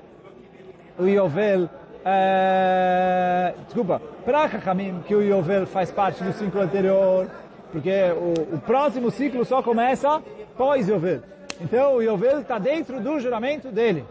o 0.97 1.05
Yovel 1.05 1.69
é, 2.05 3.53
desculpa, 3.65 4.01
para 4.23 4.47
Chachamim, 4.47 5.01
que 5.05 5.13
o 5.13 5.21
Yovel 5.21 5.67
faz 5.67 5.91
parte 5.91 6.23
do 6.23 6.31
ciclo 6.33 6.61
anterior, 6.61 7.27
porque 7.71 7.91
o, 8.13 8.55
o 8.55 8.59
próximo 8.59 9.11
ciclo 9.11 9.45
só 9.45 9.61
começa 9.61 10.21
pós 10.57 10.87
Yovel. 10.87 11.21
Então 11.61 11.95
o 11.95 12.01
Yovel 12.01 12.39
está 12.41 12.57
dentro 12.57 12.99
do 12.99 13.19
juramento 13.19 13.69
dele. 13.69 14.05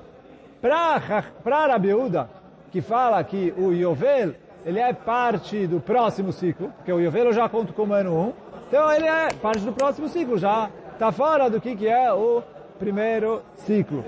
Para 0.60 1.66
Rabiúda, 1.66 2.28
que 2.70 2.80
fala 2.80 3.22
que 3.24 3.54
o 3.56 3.72
Yovel 3.72 4.34
ele 4.64 4.78
é 4.78 4.92
parte 4.92 5.66
do 5.66 5.80
próximo 5.80 6.32
ciclo, 6.32 6.72
porque 6.76 6.92
o 6.92 7.00
Yovel 7.00 7.26
eu 7.26 7.32
já 7.32 7.48
conto 7.48 7.72
como 7.72 7.94
ano 7.94 8.14
1, 8.14 8.32
então 8.68 8.92
ele 8.92 9.06
é 9.06 9.28
parte 9.40 9.64
do 9.64 9.72
próximo 9.72 10.08
ciclo, 10.08 10.36
já 10.36 10.68
está 10.92 11.10
fora 11.10 11.48
do 11.48 11.60
que, 11.60 11.74
que 11.74 11.88
é 11.88 12.12
o 12.12 12.42
primeiro 12.78 13.42
ciclo. 13.56 14.04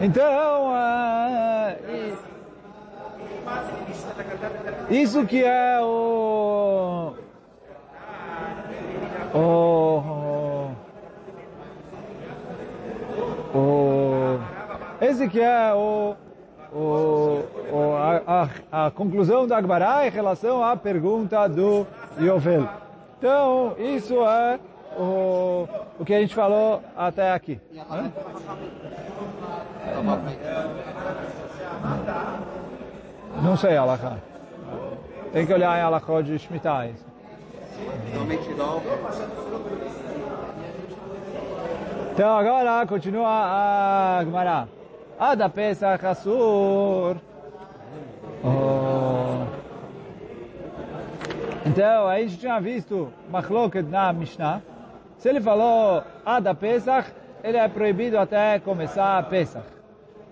Então, 0.00 0.68
uh, 0.68 2.29
isso 4.90 5.24
que 5.26 5.44
é 5.44 5.80
o... 5.80 7.14
O... 9.32 10.02
o 13.54 13.90
esse 15.00 15.26
que 15.28 15.40
é 15.40 15.72
o, 15.72 16.14
o, 16.72 17.42
o 17.72 17.96
a, 17.96 18.48
a, 18.70 18.86
a, 18.86 18.90
conclusão 18.90 19.46
da 19.46 19.56
Agbará 19.56 20.06
em 20.06 20.10
relação 20.10 20.62
à 20.62 20.76
pergunta 20.76 21.48
do 21.48 21.86
Yovel. 22.18 22.68
Então, 23.18 23.74
isso 23.78 24.14
é 24.24 24.60
o, 24.98 25.66
o 25.98 26.04
que 26.04 26.12
a 26.12 26.20
gente 26.20 26.34
falou 26.34 26.82
até 26.96 27.32
aqui. 27.32 27.58
Né? 27.72 28.12
Não 33.42 33.56
sei, 33.56 33.76
Alakha. 33.76 34.18
Tem 35.32 35.46
que 35.46 35.52
olhar 35.52 35.78
em 35.78 35.82
Alakha 35.82 36.22
de 36.22 36.38
Shemitah. 36.38 36.88
Então 42.12 42.36
agora 42.36 42.86
continua 42.86 43.28
a 43.28 44.24
Gemara. 44.24 44.68
Ada 45.18 45.48
Pesach 45.48 46.04
Asur. 46.04 47.16
Oh. 48.42 49.44
Então, 51.66 52.08
a 52.08 52.18
gente 52.18 52.38
tinha 52.38 52.58
visto 52.60 53.12
Machloket 53.30 53.86
na 53.86 54.12
Mishnah. 54.12 54.62
Se 55.18 55.28
ele 55.28 55.40
falou 55.40 56.02
Ada 56.24 56.54
Pesach, 56.54 57.10
ele 57.44 57.58
é 57.58 57.68
proibido 57.68 58.18
até 58.18 58.58
começar 58.58 59.18
a 59.18 59.22
Pesach. 59.22 59.66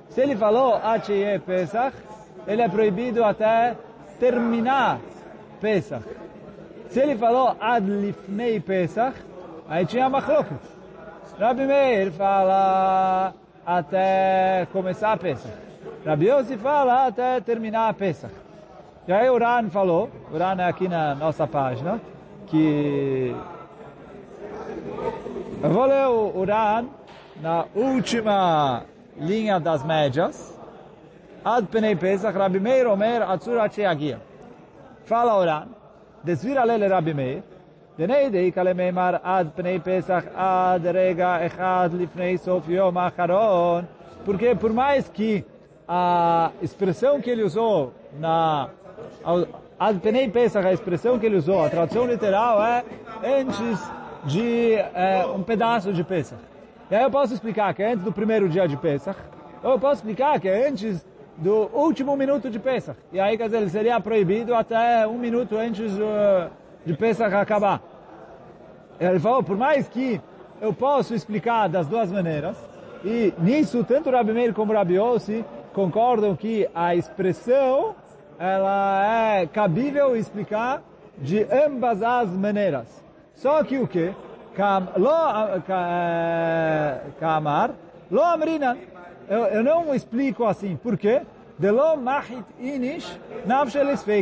Se 0.08 0.22
ele 0.22 0.34
falou 0.34 0.76
Achiye 0.82 1.38
Pesach, 1.38 1.94
ele 2.48 2.62
é 2.62 2.68
proibido 2.68 3.22
até 3.22 3.76
terminar 4.18 4.98
Pesach. 5.60 6.02
Se 6.88 6.98
ele 6.98 7.14
falou 7.14 7.54
Ad 7.60 7.86
Lifnei 7.86 8.58
Pesach, 8.58 9.14
aí 9.68 9.84
tinha 9.84 10.08
Machloket. 10.08 10.58
Rabi 11.38 11.66
Meir 11.66 12.10
fala 12.10 13.34
até 13.66 14.66
começar 14.72 15.18
Pesach. 15.18 15.54
Rabi 16.06 16.28
Yossi 16.28 16.56
fala 16.56 17.06
até 17.06 17.38
terminar 17.40 17.92
Pesach. 17.94 18.32
E 19.06 19.12
aí 19.12 19.28
o 19.28 19.38
Ran 19.38 19.68
falou, 19.68 20.10
o 20.32 20.38
Ran 20.38 20.56
é 20.62 20.68
aqui 20.68 20.88
na 20.88 21.14
nossa 21.14 21.46
página, 21.46 22.00
que... 22.46 23.36
Eu 25.62 25.70
vou 25.70 25.84
ler 25.84 26.06
o 26.06 26.44
Ran 26.44 26.86
na 27.42 27.66
última 27.74 28.84
linha 29.18 29.60
das 29.60 29.84
médias. 29.84 30.57
Ad 31.45 31.66
Penei 31.68 31.97
Pesach, 31.97 32.35
Rabi 32.35 32.61
Meir 32.61 32.87
Omer 32.87 33.23
Atsur 33.23 33.59
Acheagia. 33.59 34.18
Fala 35.04 35.38
Oran, 35.38 35.68
desvira 36.25 36.64
lele 36.64 36.88
Rabi 36.88 37.14
Meir, 37.14 37.42
Denei 37.99 38.30
dei 38.30 38.52
meimar 38.75 39.21
ad 39.25 39.50
Penei 39.57 39.80
Pesach 39.80 40.25
ad 40.37 40.87
rega 40.87 41.40
echad 41.45 41.92
lifnei 41.92 42.38
sof 42.38 42.68
yom 42.68 42.97
acharon. 42.97 43.85
Porque 44.25 44.54
por 44.54 44.73
mais 44.73 45.09
que 45.09 45.45
a 45.88 46.52
expressão 46.62 47.21
que 47.21 47.28
ele 47.28 47.42
usou 47.42 47.92
na... 48.21 48.68
Ad 49.80 49.99
Penei 49.99 50.28
Pesach, 50.28 50.64
a 50.64 50.73
expressão 50.73 51.18
que 51.18 51.26
ele 51.26 51.37
usou, 51.37 51.64
a 51.64 51.68
tradução 51.68 52.07
literal 52.07 52.62
é 52.62 52.85
antes 53.25 53.80
de 54.26 54.75
é, 54.75 55.26
um 55.26 55.42
pedaço 55.42 55.92
de 55.92 56.04
Pesach. 56.04 56.40
E 56.88 56.95
aí 56.95 57.02
eu 57.02 57.11
posso 57.11 57.35
explicar 57.35 57.75
que 57.75 57.83
é 57.83 57.92
antes 57.92 58.04
do 58.04 58.12
primeiro 58.12 58.49
dia 58.49 58.68
de 58.68 58.76
Pesach, 58.76 59.18
ou 59.61 59.73
eu 59.73 59.78
posso 59.80 59.95
explicar 59.95 60.38
que 60.38 60.49
é 60.49 60.68
antes 60.68 61.04
do 61.38 61.71
último 61.73 62.16
minuto 62.16 62.50
de 62.50 62.59
Pesach. 62.59 62.99
E 63.12 63.21
aí, 63.21 63.37
quer 63.37 63.45
dizer, 63.45 63.59
ele 63.59 63.71
seria 63.71 64.00
proibido 64.00 64.54
até 64.54 65.07
um 65.07 65.18
minuto 65.18 65.57
antes 65.57 65.92
uh, 65.95 66.50
de 66.85 66.95
Pesach 66.95 67.35
acabar. 67.35 67.80
Ele 69.00 69.21
falou, 69.21 69.42
por 69.42 69.57
mais 69.57 69.88
que 69.88 70.21
eu 70.61 70.73
posso 70.73 71.14
explicar 71.14 71.68
das 71.68 71.87
duas 71.87 72.11
maneiras, 72.11 72.57
e 73.04 73.33
nisso 73.38 73.85
tanto 73.85 74.11
Rabi 74.11 74.33
Meir 74.33 74.52
como 74.52 74.73
Rabi 74.73 74.95
Yossi 74.95 75.45
concordam 75.73 76.35
que 76.35 76.68
a 76.75 76.97
expressão 76.97 77.95
ela 78.38 79.37
é 79.40 79.47
cabível 79.47 80.16
explicar 80.16 80.83
de 81.16 81.45
ambas 81.45 82.02
as 82.02 82.30
maneiras. 82.30 83.04
Só 83.35 83.62
que 83.62 83.78
o 83.78 83.87
que? 83.87 84.12
Kamar, 87.21 87.71
lo 88.11 88.23
amrina 88.23 88.76
eu, 89.28 89.44
eu 89.47 89.62
não 89.62 89.94
explico 89.94 90.44
assim. 90.44 90.76
Por 90.76 90.97
quê? 90.97 91.23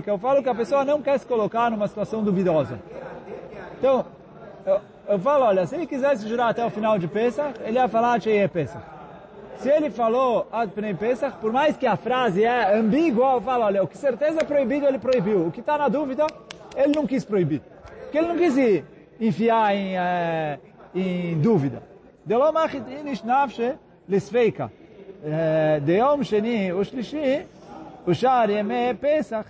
Eu 0.07 0.19
falo 0.19 0.43
que 0.43 0.49
a 0.49 0.55
pessoa 0.55 0.85
não 0.85 1.03
quer 1.03 1.19
se 1.19 1.27
colocar 1.27 1.71
numa 1.71 1.87
situação 1.87 2.25
duvidosa. 2.25 2.79
Então, 3.79 4.07
eu, 4.65 4.81
eu 5.09 5.19
falo, 5.19 5.45
olha, 5.45 5.67
se 5.67 5.75
ele 5.75 5.87
quisesse 5.87 6.27
jurar 6.27 6.49
até 6.49 6.65
o 6.65 6.71
final 6.71 6.99
de 6.99 7.07
Pesach, 7.07 7.55
ele 7.61 7.79
ia 7.79 7.89
falar 7.89 8.15
Atcheye 8.15 8.39
é 8.39 8.49
Pesach. 8.49 8.83
Se 9.59 9.69
ele 9.71 9.91
falou 9.91 10.47
Ad 10.51 10.73
Pnei 10.73 10.95
Pesach, 10.95 11.37
por 11.39 11.53
mais 11.53 11.77
que 11.77 11.87
a 11.87 11.97
frase 11.97 12.45
é 12.45 12.75
ambígua, 12.75 13.35
eu 13.35 13.41
falo, 13.41 13.65
olha, 13.65 13.83
o 13.83 13.89
que 13.89 13.97
certeza 13.97 14.41
é 14.41 14.45
proibido, 14.45 14.87
ele 14.87 14.99
proibiu. 14.99 15.47
O 15.47 15.53
que 15.53 15.61
está 15.61 15.79
na 15.79 15.89
dúvida, 15.89 16.27
ele 16.75 16.93
não 16.95 17.07
quis 17.07 17.25
proibir. 17.25 17.63
Porque 18.03 18.19
ele 18.19 18.29
não 18.29 18.37
quis 18.37 18.83
enfiar 19.21 19.75
em, 19.75 19.97
é, 19.97 20.59
em 20.95 21.39
dúvida. 21.39 21.83
Delomachit 22.25 22.85
inish 22.91 23.23
nafshe 23.23 23.75
lisfeika. 24.09 24.71
דיום 25.86 26.24
שני 26.24 26.74
ושלישי 26.74 27.36
ושאר 28.08 28.50
ימי 28.50 28.94
פסח. 29.00 29.44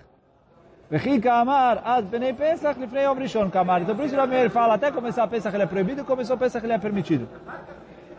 וכי 0.91 1.21
כאמר 1.21 1.75
עד 1.83 2.05
פני 2.11 2.33
פסח 2.33 2.75
לפני 2.81 3.01
יום 3.01 3.19
ראשון 3.19 3.49
כאמר. 3.49 3.77
Então 3.77 3.95
por 3.95 4.05
isso 4.05 4.15
o 4.15 4.17
Rabi 4.17 4.49
fala, 4.49 4.73
até 4.73 4.91
começar 4.91 5.23
a 5.23 5.27
Pesach 5.27 5.55
ele 5.55 5.63
é 5.63 5.65
proibido, 5.65 6.03
começou 6.03 6.33
a 6.33 6.37
Pesach 6.37 6.65
ele 6.65 6.73
é 6.73 6.77
permitido. 6.77 7.27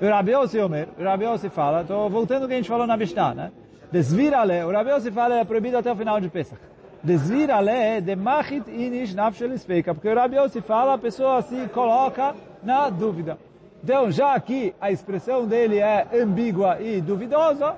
O 0.01 0.07
Rabi 0.07 0.33
Yossi 0.33 0.59
Omer, 0.59 0.89
o 0.99 1.05
Rabi 1.05 1.25
Yossi 1.25 1.51
fala, 1.51 1.83
estou 1.83 2.09
voltando 2.09 2.43
ao 2.43 2.49
que 2.49 2.55
a 2.55 2.57
gente 2.57 2.69
falou 2.69 2.87
na 2.87 2.97
Mishnah, 2.97 3.35
né? 3.35 3.51
Desvirale, 3.93 4.65
o 4.65 4.73
Rabi 4.73 4.91
Yossi 4.91 5.11
fala, 5.11 5.35
é 5.39 5.45
proibido 5.45 5.77
até 5.77 5.93
o 5.93 5.97
final 5.97 6.19
de 6.19 6.31
Pesach. 6.31 6.61
Desvirale 7.05 8.01
de 8.01 8.17
machit 8.17 8.67
inish 8.71 9.15
nafshel 9.15 9.53
ispeika, 9.53 9.95
porque 9.95 10.09
o 10.09 10.15
Rabi 10.15 10.37
Yossi 10.37 10.63
fala, 10.63 10.95
a 10.95 10.99
pessoa 10.99 11.43
se 11.43 11.69
coloca 11.69 12.35
na 12.63 12.89
dúvida. 12.89 13.37
Então, 13.84 14.12
já 14.12 14.34
aqui 14.34 14.74
a 14.82 14.92
expressão 14.92 15.46
dele 15.46 15.80
é 15.80 16.08
ambígua 16.14 16.82
e 16.82 17.00
duvidosa, 17.00 17.76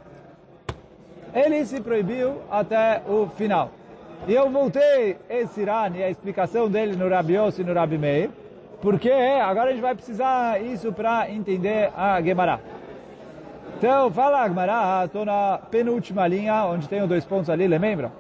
ele 1.34 1.66
se 1.66 1.80
proibiu 1.82 2.42
até 2.50 3.02
o 3.08 3.28
final. 3.28 3.72
E 4.28 4.34
eu 4.34 4.50
voltei 4.50 5.18
esse 5.30 5.62
Irani, 5.62 6.04
a 6.04 6.10
explicação 6.10 6.70
dele 6.70 6.96
no 6.96 7.10
Rabi 7.10 7.36
e 7.36 7.64
no 7.64 7.74
Rabi 7.74 7.98
Meir, 7.98 8.30
porque 8.82 9.12
agora 9.12 9.70
a 9.70 9.72
gente 9.72 9.82
vai 9.82 9.94
precisar 9.94 10.62
isso 10.62 10.92
para 10.92 11.30
entender 11.30 11.92
a 11.96 12.22
Gemara. 12.22 12.60
Então, 13.78 14.12
fala 14.12 14.48
Gemara, 14.48 15.06
estou 15.06 15.24
na 15.24 15.60
penúltima 15.70 16.28
linha, 16.28 16.66
onde 16.66 16.88
tem 16.88 17.06
dois 17.08 17.24
pontos 17.24 17.50
ali, 17.50 17.68
lembra? 17.68 18.12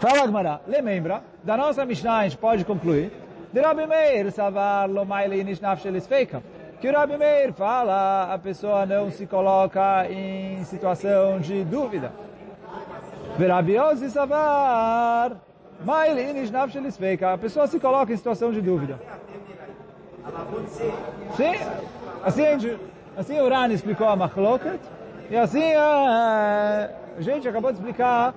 Fala 0.00 0.26
Gemara, 0.26 0.60
lembra? 0.66 1.22
Da 1.42 1.56
nossa 1.56 1.84
Mishnah 1.84 2.18
a 2.18 2.22
gente 2.24 2.36
pode 2.36 2.64
concluir, 2.64 3.12
de 3.52 3.60
Rabi 3.60 3.86
Meir, 3.86 4.30
Savar, 4.30 4.88
Lomaili, 4.88 5.42
Nishnaf, 5.42 5.80
Shelisfeika, 5.82 6.42
que 6.80 6.88
o 6.88 6.92
Rabi 6.92 7.16
Meir 7.16 7.52
fala, 7.52 8.32
a 8.32 8.38
pessoa 8.38 8.84
não 8.84 9.10
se 9.10 9.26
coloca 9.26 10.06
em 10.10 10.62
situação 10.64 11.40
de 11.40 11.64
dúvida. 11.64 12.12
Rabi 13.38 13.76
Yossi 13.76 14.10
Savar, 14.10 15.32
a 17.32 17.38
pessoa 17.38 17.66
se 17.66 17.80
coloca 17.80 18.12
em 18.12 18.16
situação 18.16 18.52
de 18.52 18.60
dúvida. 18.60 18.98
Sim, 21.36 21.54
assim, 22.24 22.78
assim 23.16 23.40
o 23.40 23.48
Rani 23.48 23.74
explicou 23.74 24.08
a 24.08 24.16
Machloket, 24.16 24.80
e 25.30 25.36
assim 25.36 25.72
a 25.74 26.90
gente 27.18 27.48
acabou 27.48 27.72
de 27.72 27.78
explicar 27.78 28.34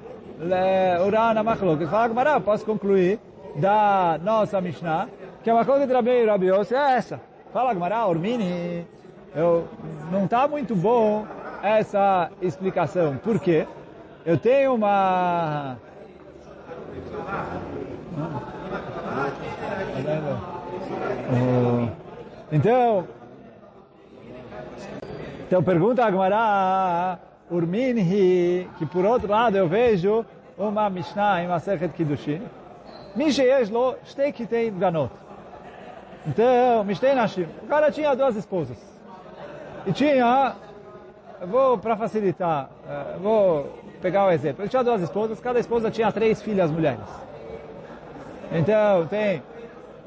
o 1.06 1.10
Rani 1.10 1.40
a 1.40 1.44
Machloket. 1.44 1.90
Fala, 1.90 2.08
Gamara, 2.08 2.40
posso 2.40 2.64
concluir 2.66 3.20
da 3.56 4.20
nossa 4.24 4.62
Mishnah, 4.62 5.08
que 5.44 5.50
a 5.50 5.54
Machloket 5.54 5.88
de 5.88 5.94
Rabi 5.94 6.26
Rabi 6.26 6.48
Yossi 6.48 6.76
é 6.76 6.94
essa. 6.94 7.20
Fala, 7.52 7.74
Gamara, 7.74 8.06
Ormini, 8.06 8.86
eu, 9.36 9.68
não 10.12 10.26
está 10.26 10.48
muito 10.48 10.76
bom 10.76 11.26
essa 11.62 12.30
explicação. 12.42 13.18
Por 13.18 13.40
quê? 13.40 13.68
Eu 14.26 14.38
tenho 14.38 14.76
uma 14.76 15.78
então, 22.52 23.08
então 25.48 25.64
pergunta 25.64 26.04
a 26.04 26.12
Gemara, 26.12 27.20
Urminhi, 27.50 28.70
que 28.78 28.86
por 28.86 29.06
outro 29.06 29.30
lado 29.30 29.56
eu 29.56 29.68
vejo 29.68 30.26
uma 30.58 30.90
Mishnah 30.90 31.44
em 31.44 31.48
Masechet 31.48 31.94
Kiddushin, 31.94 32.42
Então, 36.26 36.84
Mishtei. 36.84 37.12
O 37.64 37.68
cara 37.68 37.92
tinha 37.92 38.16
duas 38.16 38.36
esposas. 38.36 38.78
E 39.86 39.92
tinha, 39.92 40.56
vou 41.48 41.78
para 41.78 41.98
facilitar, 41.98 42.70
vou 43.20 43.68
pegar 44.02 44.26
o 44.26 44.28
um 44.28 44.32
exemplo. 44.32 44.62
Ele 44.62 44.70
tinha 44.70 44.84
duas 44.84 45.02
esposas, 45.02 45.40
cada 45.40 45.60
esposa 45.60 45.90
tinha 45.90 46.12
três 46.12 46.42
filhas 46.42 46.70
mulheres. 46.70 47.06
Então, 48.52 49.08
tem 49.08 49.42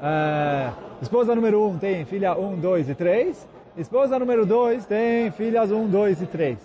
é, 0.01 0.71
esposa 1.01 1.33
número 1.33 1.67
um 1.67 1.77
tem 1.77 2.05
filha 2.05 2.37
um, 2.37 2.55
dois 2.55 2.89
e 2.89 2.95
três. 2.95 3.47
Esposa 3.77 4.17
número 4.19 4.45
dois 4.45 4.85
tem 4.85 5.31
filhas 5.31 5.71
um, 5.71 5.87
dois 5.87 6.21
e 6.21 6.25
três. 6.25 6.57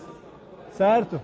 Certo? 0.73 1.21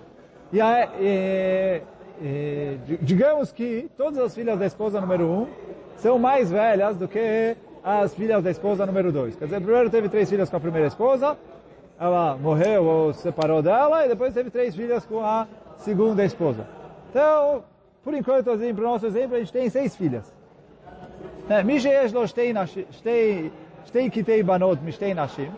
E, 0.52 0.60
aí, 0.60 0.88
e, 1.00 1.82
e, 2.21 2.77
digamos 3.01 3.51
que 3.51 3.89
todas 3.97 4.19
as 4.19 4.35
filhas 4.35 4.59
da 4.59 4.65
esposa 4.65 5.01
número 5.01 5.25
um 5.25 5.47
são 5.97 6.19
mais 6.19 6.51
velhas 6.51 6.97
do 6.97 7.07
que 7.07 7.55
as 7.83 8.13
filhas 8.13 8.43
da 8.43 8.51
esposa 8.51 8.85
número 8.85 9.11
dois. 9.11 9.35
Quer 9.35 9.45
dizer, 9.45 9.61
primeiro 9.61 9.89
teve 9.89 10.07
três 10.09 10.29
filhas 10.29 10.49
com 10.49 10.57
a 10.57 10.59
primeira 10.59 10.87
esposa, 10.87 11.37
ela 11.99 12.37
morreu 12.37 12.83
ou 12.83 13.13
se 13.13 13.21
separou 13.21 13.61
dela, 13.61 14.05
e 14.05 14.09
depois 14.09 14.33
teve 14.33 14.49
três 14.49 14.75
filhas 14.75 15.05
com 15.05 15.19
a 15.23 15.47
segunda 15.77 16.23
esposa. 16.23 16.67
Então, 17.09 17.63
por 18.03 18.13
enquanto, 18.13 18.49
assim, 18.51 18.73
para 18.73 18.83
o 18.83 18.87
nosso 18.87 19.05
exemplo, 19.05 19.35
a 19.35 19.39
gente 19.39 19.53
tem 19.53 19.69
seis 19.69 19.95
filhas. 19.95 20.31
מי 21.65 21.79
שיש 21.79 22.13
לו 22.13 22.27
שתי, 22.27 22.53
נשים, 22.53 22.83
שתי, 22.91 23.49
שתי 23.85 24.09
קטעי 24.09 24.43
בנות 24.43 24.77
משתי 24.85 25.13
נשים, 25.13 25.51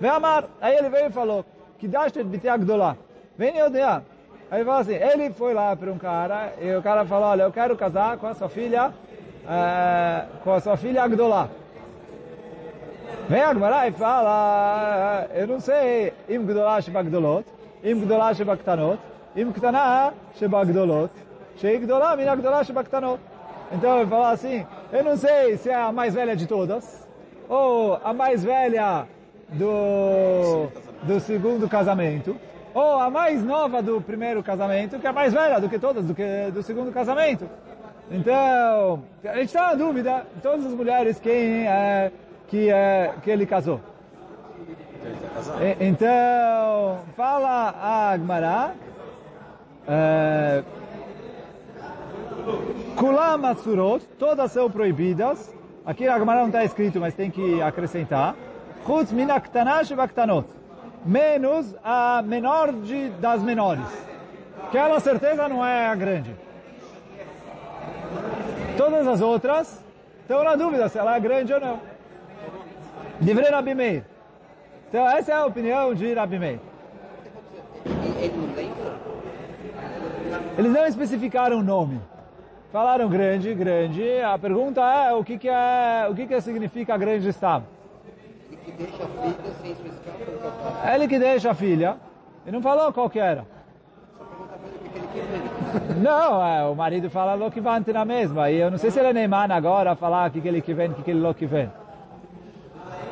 ואמר, 0.00 0.40
aí 0.60 0.76
ele 0.76 0.88
veio 0.88 1.06
e 1.06 1.12
falou, 1.12 1.44
קידשת 1.78 2.18
את 2.18 2.30
בתי 2.30 2.50
הגדולה, 2.50 2.92
ואני 3.38 3.58
יודע. 3.58 3.98
Aí 4.51 4.65
fala 4.65 4.79
assim, 4.81 4.95
ele 4.95 5.29
foi 5.31 5.53
lá 5.53 5.73
para 5.77 5.89
um 5.89 5.97
cara 5.97 6.51
e 6.61 6.75
o 6.75 6.81
cara 6.81 7.05
falou, 7.05 7.29
olha, 7.29 7.43
eu 7.43 7.53
quero 7.53 7.73
casar 7.77 8.17
com 8.17 8.27
a 8.27 8.33
sua 8.33 8.49
filha, 8.49 8.91
é, 9.49 10.25
com 10.43 10.51
a 10.51 10.59
sua 10.59 10.75
filha 10.75 11.03
Agdolá. 11.03 11.47
Vem 13.29 13.41
agora 13.41 13.87
e 13.87 13.93
fala, 13.93 15.25
eh, 15.31 15.43
eu 15.43 15.47
não 15.47 15.61
sei, 15.61 16.11
im 16.27 16.45
Gdolá 16.45 16.81
shebagdolot, 16.81 17.45
im 17.81 18.01
Gdolá 18.01 18.33
shebaktanot, 18.33 18.99
im 19.37 19.53
Ktaná 19.53 20.11
shebagdolot, 20.35 21.13
shei 21.55 21.79
Gdolá 21.79 22.17
min 22.17 22.27
Agdolá 22.27 22.61
shebaktanot. 22.65 23.21
Então 23.71 23.99
ele 23.99 24.09
falou 24.09 24.25
assim, 24.25 24.65
eu 24.91 25.01
não 25.01 25.15
sei 25.15 25.55
se 25.55 25.69
é 25.69 25.75
a 25.75 25.93
mais 25.93 26.13
velha 26.13 26.35
de 26.35 26.45
todas, 26.45 27.07
ou 27.47 28.01
a 28.03 28.13
mais 28.13 28.43
velha 28.43 29.07
do, 29.47 30.67
do 31.03 31.21
segundo 31.21 31.69
casamento, 31.69 32.35
ou 32.73 32.99
a 32.99 33.09
mais 33.09 33.43
nova 33.43 33.81
do 33.81 34.01
primeiro 34.01 34.41
casamento, 34.41 34.99
que 34.99 35.05
é 35.05 35.09
a 35.09 35.13
mais 35.13 35.33
velha 35.33 35.59
do 35.59 35.69
que 35.69 35.79
todas 35.79 36.05
do, 36.05 36.15
que, 36.15 36.51
do 36.53 36.63
segundo 36.63 36.91
casamento. 36.91 37.49
Então, 38.09 39.03
a 39.23 39.35
gente 39.35 39.45
está 39.45 39.67
na 39.67 39.75
dúvida, 39.75 40.25
todas 40.41 40.65
as 40.65 40.73
mulheres 40.73 41.19
quem 41.19 41.67
é, 41.67 42.11
que, 42.47 42.69
é, 42.69 43.13
que 43.23 43.29
ele 43.29 43.45
casou. 43.45 43.79
Então, 45.79 46.99
fala 47.15 47.73
a 47.81 48.11
Agmará, 48.11 48.71
é, 49.87 50.63
Kulam 52.95 53.45
Atsurot, 53.45 54.05
todas 54.19 54.51
são 54.51 54.69
proibidas. 54.69 55.53
Aqui 55.85 56.05
na 56.05 56.19
Gemara 56.19 56.41
não 56.41 56.47
está 56.47 56.63
escrito, 56.63 56.99
mas 56.99 57.15
tem 57.15 57.31
que 57.31 57.61
acrescentar. 57.61 58.35
Chutz 58.85 59.11
min 59.11 59.29
aktanash 59.29 59.91
vaktanot. 59.91 60.60
Menos 61.05 61.75
a 61.83 62.21
menor 62.21 62.71
de, 62.73 63.09
das 63.11 63.41
menores. 63.41 63.85
Aquela 64.67 64.99
certeza 64.99 65.49
não 65.49 65.65
é 65.65 65.87
a 65.87 65.95
grande. 65.95 66.35
Todas 68.77 69.07
as 69.07 69.21
outras 69.21 69.83
estão 70.21 70.43
na 70.43 70.55
dúvida 70.55 70.87
se 70.89 70.97
ela 70.97 71.15
é 71.15 71.19
grande 71.19 71.53
ou 71.53 71.59
não. 71.59 71.79
Divrei 73.19 73.49
Rabi 73.49 73.75
Meir. 73.75 74.03
Então 74.89 75.07
essa 75.07 75.31
é 75.31 75.35
a 75.35 75.45
opinião 75.45 75.93
de 75.93 76.13
Rabi 76.13 76.39
Meir. 76.39 76.59
Eles 80.57 80.71
não 80.71 80.85
especificaram 80.85 81.59
o 81.59 81.63
nome. 81.63 81.99
Falaram 82.71 83.09
grande, 83.09 83.53
grande. 83.53 84.21
A 84.21 84.37
pergunta 84.37 84.81
é 84.81 85.13
o 85.13 85.23
que, 85.23 85.37
que 85.37 85.49
é, 85.49 86.07
o 86.09 86.15
que, 86.15 86.25
que 86.25 86.39
significa 86.39 86.95
grande 86.97 87.27
está? 87.27 87.61
Ele 88.47 88.57
que 88.63 88.71
deixa 88.71 89.03
a 89.03 89.07
filha 89.07 89.53
sem 89.61 89.71
especificar 89.71 90.10
tava. 90.81 90.95
Ele 90.95 91.07
que 91.07 91.19
deixa 91.19 91.51
a 91.51 91.53
filha. 91.53 91.97
E 92.45 92.51
não 92.51 92.61
falou 92.61 92.91
qual 92.91 93.09
que 93.09 93.19
era. 93.19 93.45
Não, 96.01 96.43
é, 96.45 96.63
o 96.65 96.75
marido 96.75 97.09
fala 97.09 97.33
lo 97.35 97.51
que 97.51 97.61
vante 97.61 97.93
na 97.93 98.03
mesma. 98.03 98.49
E 98.49 98.57
eu 98.57 98.71
não 98.71 98.77
sei 98.77 98.89
se 98.91 98.99
ele 98.99 99.09
é 99.09 99.13
Neymar 99.13 99.51
agora 99.51 99.95
falar 99.95 100.29
que, 100.31 100.39
ele 100.45 100.61
que 100.61 100.73
vem, 100.73 100.91
que, 100.93 101.11
ele 101.11 101.19
lo 101.19 101.33
que 101.33 101.45
vem. 101.45 101.69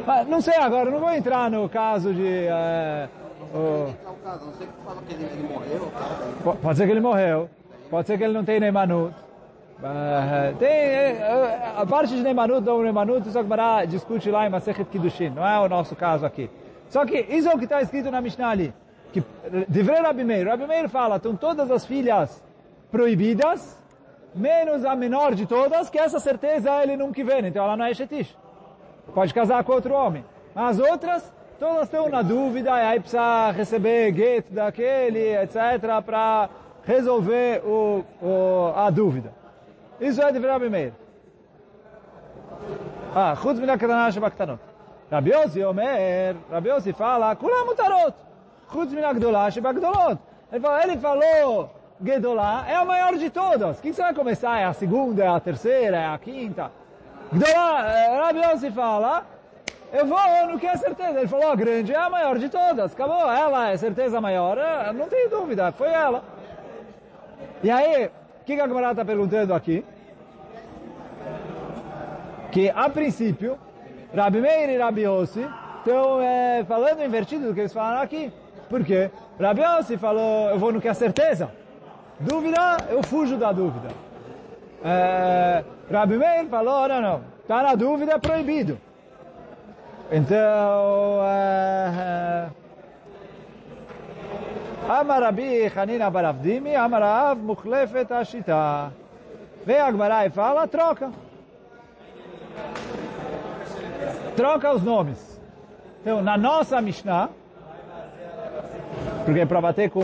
Mas 0.06 0.28
não 0.28 0.42
sei 0.42 0.56
agora, 0.58 0.90
não 0.90 1.00
vou 1.00 1.12
entrar 1.12 1.50
no 1.52 1.70
caso 1.70 2.14
de... 2.14 2.48
é, 2.48 3.08
o- 3.54 3.94
Pode 6.62 6.78
ser 6.78 6.86
que 6.86 6.92
ele 6.92 7.00
morreu. 7.02 7.50
Pode 7.90 8.08
ser 8.08 8.18
que 8.18 8.24
ele 8.24 8.34
não 8.34 8.44
tem 8.44 8.60
Neymanut. 8.60 9.14
Eh, 9.82 10.54
Tem 10.60 10.70
eh, 10.70 11.74
a 11.78 11.86
parte 11.86 12.16
de 12.16 12.22
Neymanut 12.22 12.68
ou 12.68 12.84
Neymanut, 12.84 13.28
isso 13.28 13.40
Agmará 13.40 13.86
discute 13.86 14.30
lá 14.30 14.46
em 14.46 14.50
Masechet 14.50 14.86
Kiddushin. 14.90 15.30
Não 15.30 15.46
é 15.48 15.60
o 15.60 15.70
nosso 15.70 15.96
caso 15.96 16.26
aqui. 16.26 16.50
Só 16.90 17.06
que 17.06 17.20
isso 17.20 17.48
é 17.48 17.54
o 17.54 17.58
que 17.58 17.66
está 17.66 17.82
escrito 17.82 18.12
na 18.12 18.20
Mishnah 18.20 18.50
ali. 18.50 18.74
Que, 19.14 19.24
Divrei 19.68 20.02
Rabi 20.02 20.24
Meir. 20.24 20.48
Rabi 20.48 20.68
Meir 20.68 20.90
fala, 20.90 21.16
estão 21.18 21.36
todas 21.36 21.72
as 21.72 21.86
filhas 21.86 22.44
proibidas, 22.92 23.78
menos 24.36 24.84
a 24.84 24.96
menor 24.96 25.36
de 25.36 25.46
todas, 25.46 25.90
que 25.90 26.00
essa 26.00 26.20
certeza 26.20 26.84
ele 26.84 26.98
nunca 26.98 27.24
vê. 27.24 27.42
Né? 27.42 27.50
Então 27.50 27.64
ela 27.64 27.78
não 27.78 27.86
é 27.86 27.94
Shetish. 27.94 28.36
Pode 29.14 29.34
casar 29.34 29.64
com 29.64 29.72
outro 29.72 29.94
homem. 29.94 30.26
As 30.56 30.80
outras, 30.80 31.32
todas 31.60 31.84
estão 31.84 32.10
na 32.10 32.22
dúvida, 32.22 32.72
e 32.72 32.86
aí 32.86 33.00
precisa 33.00 33.52
receber 33.52 34.14
get 34.14 34.46
daquele, 34.50 35.36
etc., 35.38 36.02
para 36.06 36.50
resolver 36.84 37.62
o, 37.66 38.04
o, 38.22 38.74
a 38.76 38.90
dúvida. 38.90 39.32
Isso 40.00 40.22
é 40.22 40.32
Divrei 40.32 40.52
Rabi 40.52 40.70
Meir. 40.70 40.94
Ah, 43.16 43.36
Chutz 43.36 43.60
Minakadanash 43.60 44.18
Bakhtanot. 44.18 44.69
Rabiose 45.12 45.60
Yossi 45.60 45.64
Omer, 45.64 46.36
fala, 46.96 47.36
"kula 47.36 47.66
Mutarot, 47.66 48.14
Chutz 48.72 48.94
Minagdolá, 48.94 49.50
Shebagdolot. 49.50 50.20
Ele 50.52 50.62
falou, 50.62 50.80
ele 50.82 50.98
falou 50.98 51.72
Gedolá 52.04 52.66
é 52.68 52.76
a 52.76 52.86
maior 52.86 53.16
de 53.18 53.30
todas. 53.30 53.80
Quem 53.82 53.92
você 53.92 54.02
vai 54.02 54.14
começar? 54.14 54.60
É 54.60 54.66
a 54.66 54.74
segunda, 54.74 55.24
é 55.24 55.28
a 55.28 55.40
terceira, 55.40 55.98
é 55.98 56.06
a 56.08 56.18
quinta? 56.18 56.72
Gedolá, 57.34 57.92
eh, 57.92 58.20
Rabi 58.20 58.72
fala, 58.72 59.26
eu 59.92 60.06
vou 60.06 60.18
no 60.50 60.60
que 60.60 60.66
é 60.66 60.78
certeza. 60.78 61.20
Ele 61.20 61.28
falou, 61.28 61.52
a 61.52 61.56
grande 61.56 61.94
é 61.94 61.98
a 61.98 62.10
maior 62.10 62.38
de 62.38 62.48
todas. 62.48 62.94
Acabou, 62.94 63.30
ela 63.30 63.70
é 63.70 63.78
certeza 63.78 64.22
maior. 64.22 64.58
Eh, 64.58 64.94
não 64.94 65.08
tenho 65.08 65.30
dúvida, 65.30 65.72
foi 65.74 65.90
ela. 65.90 66.24
E 67.62 67.70
aí, 67.70 68.06
o 68.06 68.46
que 68.46 68.54
a 68.54 68.68
camarada 68.68 68.94
está 68.94 69.06
perguntando 69.06 69.54
aqui? 69.54 69.84
Que, 72.52 72.70
a 72.70 72.90
princípio, 72.90 73.60
Rabi 74.16 74.42
Meir 74.42 74.70
e 74.70 74.78
Rabi 74.78 75.02
Yossi 75.02 75.48
estão 75.78 76.22
eh, 76.22 76.64
falando 76.68 77.04
invertido 77.04 77.48
do 77.48 77.54
que 77.54 77.62
eles 77.62 77.74
falaram 77.74 78.02
aqui. 78.02 78.32
Por 78.70 78.84
quê? 78.84 79.10
Rabi 79.40 79.62
Yossi 79.62 79.98
falou, 79.98 80.50
eu 80.50 80.60
vou 80.60 80.72
no 80.72 80.82
que 80.82 80.88
é 80.88 80.94
certeza. 80.94 81.52
Dúvida, 82.20 82.78
eu 82.90 83.02
fujo 83.04 83.38
da 83.38 83.52
dúvida. 83.52 83.90
É, 84.84 85.64
Rabi 85.92 86.18
Meir 86.18 86.48
falou, 86.48 86.88
não, 86.88 87.02
não, 87.02 87.22
está 87.42 87.64
na 87.64 87.76
dúvida, 87.76 88.14
é 88.14 88.18
proibido. 88.18 88.78
Então, 90.12 91.22
é, 91.24 92.48
Amar 94.90 95.22
Rabi 95.22 95.72
Hanina 95.76 96.10
Baravdimi, 96.10 96.76
Amar 96.76 97.02
Rav 97.02 97.40
Mukhlefet 97.40 98.12
Ashita. 98.12 98.92
Vem 99.66 99.80
a 99.80 99.92
Gemara 99.92 100.26
e 100.26 100.30
fala, 100.30 100.68
troca. 100.68 101.12
Troca 104.40 104.72
os 104.72 104.82
nomes. 104.82 105.42
Então, 106.00 106.22
na 106.22 106.38
nossa 106.38 106.82
Mishnah, 106.82 107.28
porque 109.26 109.42
é 109.42 109.46
para 109.46 109.60
bater 109.60 109.90
com 109.90 110.00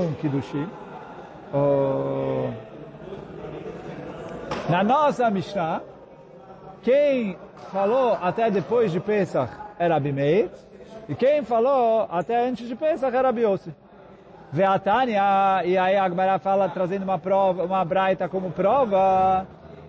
o- 1.54 2.54
na 4.70 4.84
nossa 4.84 5.32
Mishnah, 5.32 5.82
quem 6.84 7.38
falou 7.72 8.18
até 8.22 8.52
depois 8.52 8.92
de 8.92 9.00
Pesach 9.00 9.54
era 9.80 9.96
Abimeir, 9.96 10.50
e 11.08 11.16
quem 11.16 11.42
falou 11.42 12.06
até 12.12 12.46
antes 12.46 12.68
de 12.68 12.76
Pesach 12.76 13.16
era 13.16 13.32
Biossi. 13.32 13.74
Veatania, 14.52 15.64
e 15.64 15.78
aí 15.78 15.96
a 15.96 16.04
Agmará 16.04 16.40
fala, 16.40 16.68
trazendo 16.68 17.04
uma 17.04 17.18
prova, 17.18 17.64
uma 17.64 17.86
braita 17.86 18.28
como 18.28 18.52
prova, 18.52 19.48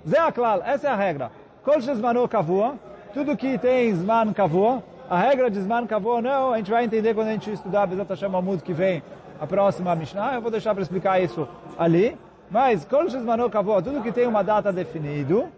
Zé 0.08 0.20
Aklal, 0.20 0.62
essa 0.64 0.86
é 0.86 0.90
a 0.92 0.94
regra. 0.94 1.32
Kol 1.64 1.80
shezmano 1.80 2.28
kavua, 2.28 2.76
tudo 3.16 3.34
que 3.34 3.56
tem 3.56 3.94
Zman 3.94 4.30
kavua, 4.34 4.82
a 5.08 5.18
regra 5.18 5.50
de 5.50 5.58
Zman 5.58 5.86
kavua 5.86 6.20
não, 6.20 6.52
a 6.52 6.58
gente 6.58 6.70
vai 6.70 6.84
entender 6.84 7.14
quando 7.14 7.28
a 7.28 7.32
gente 7.32 7.50
estudar 7.50 7.86
Bezat 7.86 8.10
Hashem 8.10 8.36
Amud 8.36 8.62
que 8.62 8.74
vem 8.74 9.02
a 9.40 9.46
próxima 9.46 9.96
Mishnah, 9.96 10.34
eu 10.34 10.42
vou 10.42 10.50
deixar 10.50 10.74
para 10.74 10.82
explicar 10.82 11.18
isso 11.18 11.48
ali, 11.78 12.14
mas 12.50 12.84
Kol 12.84 13.08
shezmano 13.08 13.48
kavua, 13.48 13.80
tudo 13.80 14.02
que 14.02 14.12
tem 14.12 14.26
uma 14.26 14.44
data 14.44 14.70
definido, 14.70 15.48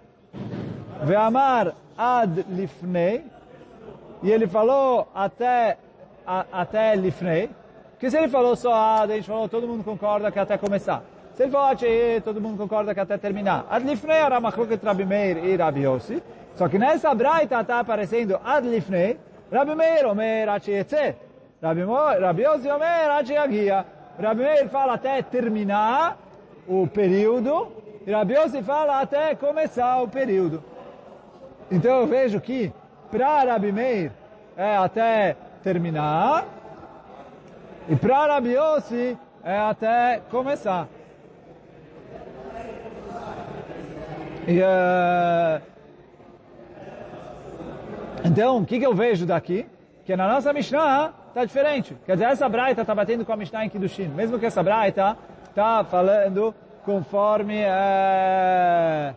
Ve'amar 1.02 1.74
ad 1.96 2.46
lifnei, 2.48 3.24
e 4.22 4.30
ele 4.30 4.46
falou 4.46 5.08
até, 5.12 5.78
a, 6.24 6.44
até 6.52 6.94
lifnei, 6.94 7.50
porque 7.90 8.08
se 8.08 8.16
ele 8.16 8.28
falou 8.28 8.54
só 8.54 8.72
ad, 8.72 9.12
a 9.12 9.16
gente 9.16 9.26
falou, 9.26 9.48
todo 9.48 9.66
mundo 9.66 9.82
concorda 9.82 10.30
que 10.30 10.38
até 10.38 10.56
começar. 10.56 11.02
Se 11.38 11.44
ele 11.44 11.56
Atchei, 11.56 12.20
todo 12.20 12.40
mundo 12.40 12.58
concorda 12.58 12.92
que 12.92 12.98
até 12.98 13.16
terminar. 13.16 13.64
Ad 13.70 13.86
lifnei 13.86 14.16
era 14.16 14.40
machloket 14.40 14.84
Rabi 14.84 15.04
Meir 15.04 15.44
e 15.44 15.54
Rabi 15.54 15.82
Yossi. 15.82 16.20
Só 16.56 16.68
que 16.68 16.80
nessa 16.80 17.14
braita 17.14 17.60
está 17.60 17.78
aparecendo 17.78 18.40
ad 18.44 18.66
lifnei, 18.68 19.16
Rabi 19.52 19.76
Meir 19.76 20.06
omer 20.06 20.48
Yetze. 20.66 21.14
Rabi, 21.62 21.82
Rabi 22.20 22.42
Yossi 22.42 22.68
omer 22.68 23.10
Agia. 23.10 23.86
Rabi 24.20 24.42
Meir 24.42 24.68
fala 24.68 24.94
até 24.94 25.22
terminar 25.22 26.18
o 26.66 26.88
período, 26.88 27.68
e 28.04 28.10
Rabi 28.10 28.34
Yossi 28.34 28.60
fala 28.64 29.00
até 29.00 29.36
começar 29.36 30.02
o 30.02 30.08
período. 30.08 30.60
Então 31.70 32.00
eu 32.00 32.06
vejo 32.08 32.40
que 32.40 32.72
para 33.12 33.44
Rabi 33.44 33.70
Meir 33.70 34.10
é 34.56 34.76
até 34.76 35.36
terminar, 35.62 36.44
e 37.88 37.94
para 37.94 38.26
Rabi 38.26 38.54
Yossi 38.54 39.16
é 39.44 39.56
até 39.56 40.20
começar. 40.32 40.88
E, 42.48 42.60
eh, 42.60 44.37
então, 48.24 48.58
o 48.58 48.64
que, 48.64 48.78
que 48.78 48.86
eu 48.86 48.94
vejo 48.94 49.26
daqui? 49.26 49.66
Que 50.04 50.16
na 50.16 50.26
nossa 50.26 50.52
Mishnah 50.52 51.12
está 51.28 51.44
diferente. 51.44 51.94
Quer 52.06 52.12
dizer, 52.12 52.24
essa 52.26 52.48
Braita 52.48 52.80
está 52.80 52.94
batendo 52.94 53.24
com 53.26 53.32
a 53.32 53.36
Mishnah 53.36 53.66
em 53.66 53.68
Kiddushin. 53.68 54.08
Mesmo 54.08 54.38
que 54.38 54.46
essa 54.46 54.62
Braita 54.62 55.16
está 55.50 55.84
falando 55.84 56.54
conforme, 56.82 57.62
eh, 57.62 59.14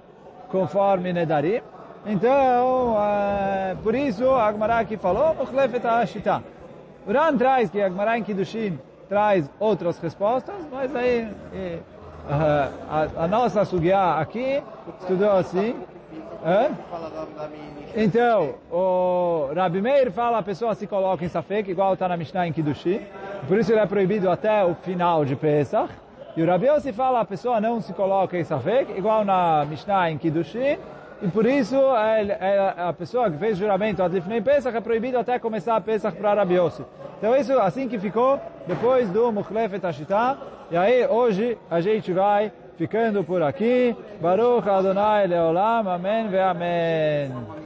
conforme 0.50 1.13
Nedarim. 1.13 1.62
Então, 2.06 2.98
eh, 3.00 3.76
por 3.82 3.96
isso, 3.96 4.30
a 4.30 4.48
Agmará 4.48 4.80
aqui 4.80 4.98
falou, 4.98 5.34
Mochlefet 5.36 5.86
Ashita. 5.88 6.44
O 7.08 7.12
Ran 7.13 7.38
traz 7.38 7.70
que 7.70 7.82
a 7.82 7.86
Agmará 7.86 8.17
em 8.17 8.24
Kiddushin 8.24 8.78
traz 9.08 9.50
outras 9.60 9.98
respostas, 10.00 10.56
mas 10.72 10.96
aí 10.96 11.28
eh, 11.54 11.80
a, 12.30 12.70
a, 12.90 13.24
a 13.24 13.28
nossa 13.28 13.66
Sugiá 13.66 14.20
aqui 14.20 14.62
estudou 15.00 15.32
assim. 15.32 15.76
Hã? 16.44 16.72
Então, 17.96 18.56
o 18.72 19.52
Rabi 19.56 19.82
Meir 19.82 20.12
fala 20.12 20.40
a 20.40 20.44
pessoa 20.44 20.74
se 20.74 20.88
coloca 20.88 21.24
em 21.24 21.28
Safek, 21.28 21.70
igual 21.70 21.94
está 21.94 22.08
na 22.08 22.18
Mishnah 22.18 22.48
em 22.48 22.54
Kiddushi. 22.54 23.02
Por 23.48 23.58
isso 23.58 23.72
ele 23.72 23.80
é 23.80 23.86
proibido 23.86 24.30
até 24.30 24.64
o 24.64 24.74
final 24.76 25.24
de 25.24 25.36
Pesach. 25.36 25.92
E 26.36 26.42
o 26.42 26.48
Rabi 26.48 26.68
Yossi 26.68 26.94
fala 26.94 27.20
a 27.20 27.26
pessoa 27.26 27.60
não 27.60 27.82
se 27.82 27.94
coloca 27.94 28.38
em 28.38 28.44
Safek, 28.44 28.98
igual 28.98 29.26
na 29.26 29.66
Mishnah 29.66 30.10
em 30.10 30.18
Kiddushi. 30.18 30.80
E 31.22 31.28
por 31.28 31.46
isso 31.46 31.76
é, 31.76 32.26
é, 32.28 32.74
a 32.78 32.92
pessoa 32.94 33.30
que 33.30 33.38
fez 33.38 33.58
juramento 33.58 34.02
ad 34.02 34.14
lifnei 34.14 34.42
Pesach 34.42 34.76
é 34.76 34.82
proibido 34.82 35.20
até 35.20 35.38
começar 35.38 35.76
a 35.76 35.82
Pesach 35.82 36.18
para 36.18 36.34
Rabi 36.34 36.56
Yossi. 36.56 36.84
Então 37.20 37.36
isso 37.36 37.54
assim 37.60 37.88
que 37.88 38.00
ficou 38.00 38.40
depois 38.68 39.08
do 39.10 39.32
Mukhlefet 39.32 39.86
Ashita. 39.86 40.38
E 40.72 40.78
aí 40.78 41.06
hoje 41.06 41.58
a 41.70 41.80
gente 41.80 42.12
vai 42.12 42.52
ficando 42.76 43.24
por 43.24 43.44
aqui. 43.44 43.96
Baruch 44.20 44.68
Adonai 44.68 45.28
Leolam. 45.28 45.88
Amém 45.88 46.28
ve 46.28 46.40
Amém. 46.40 47.32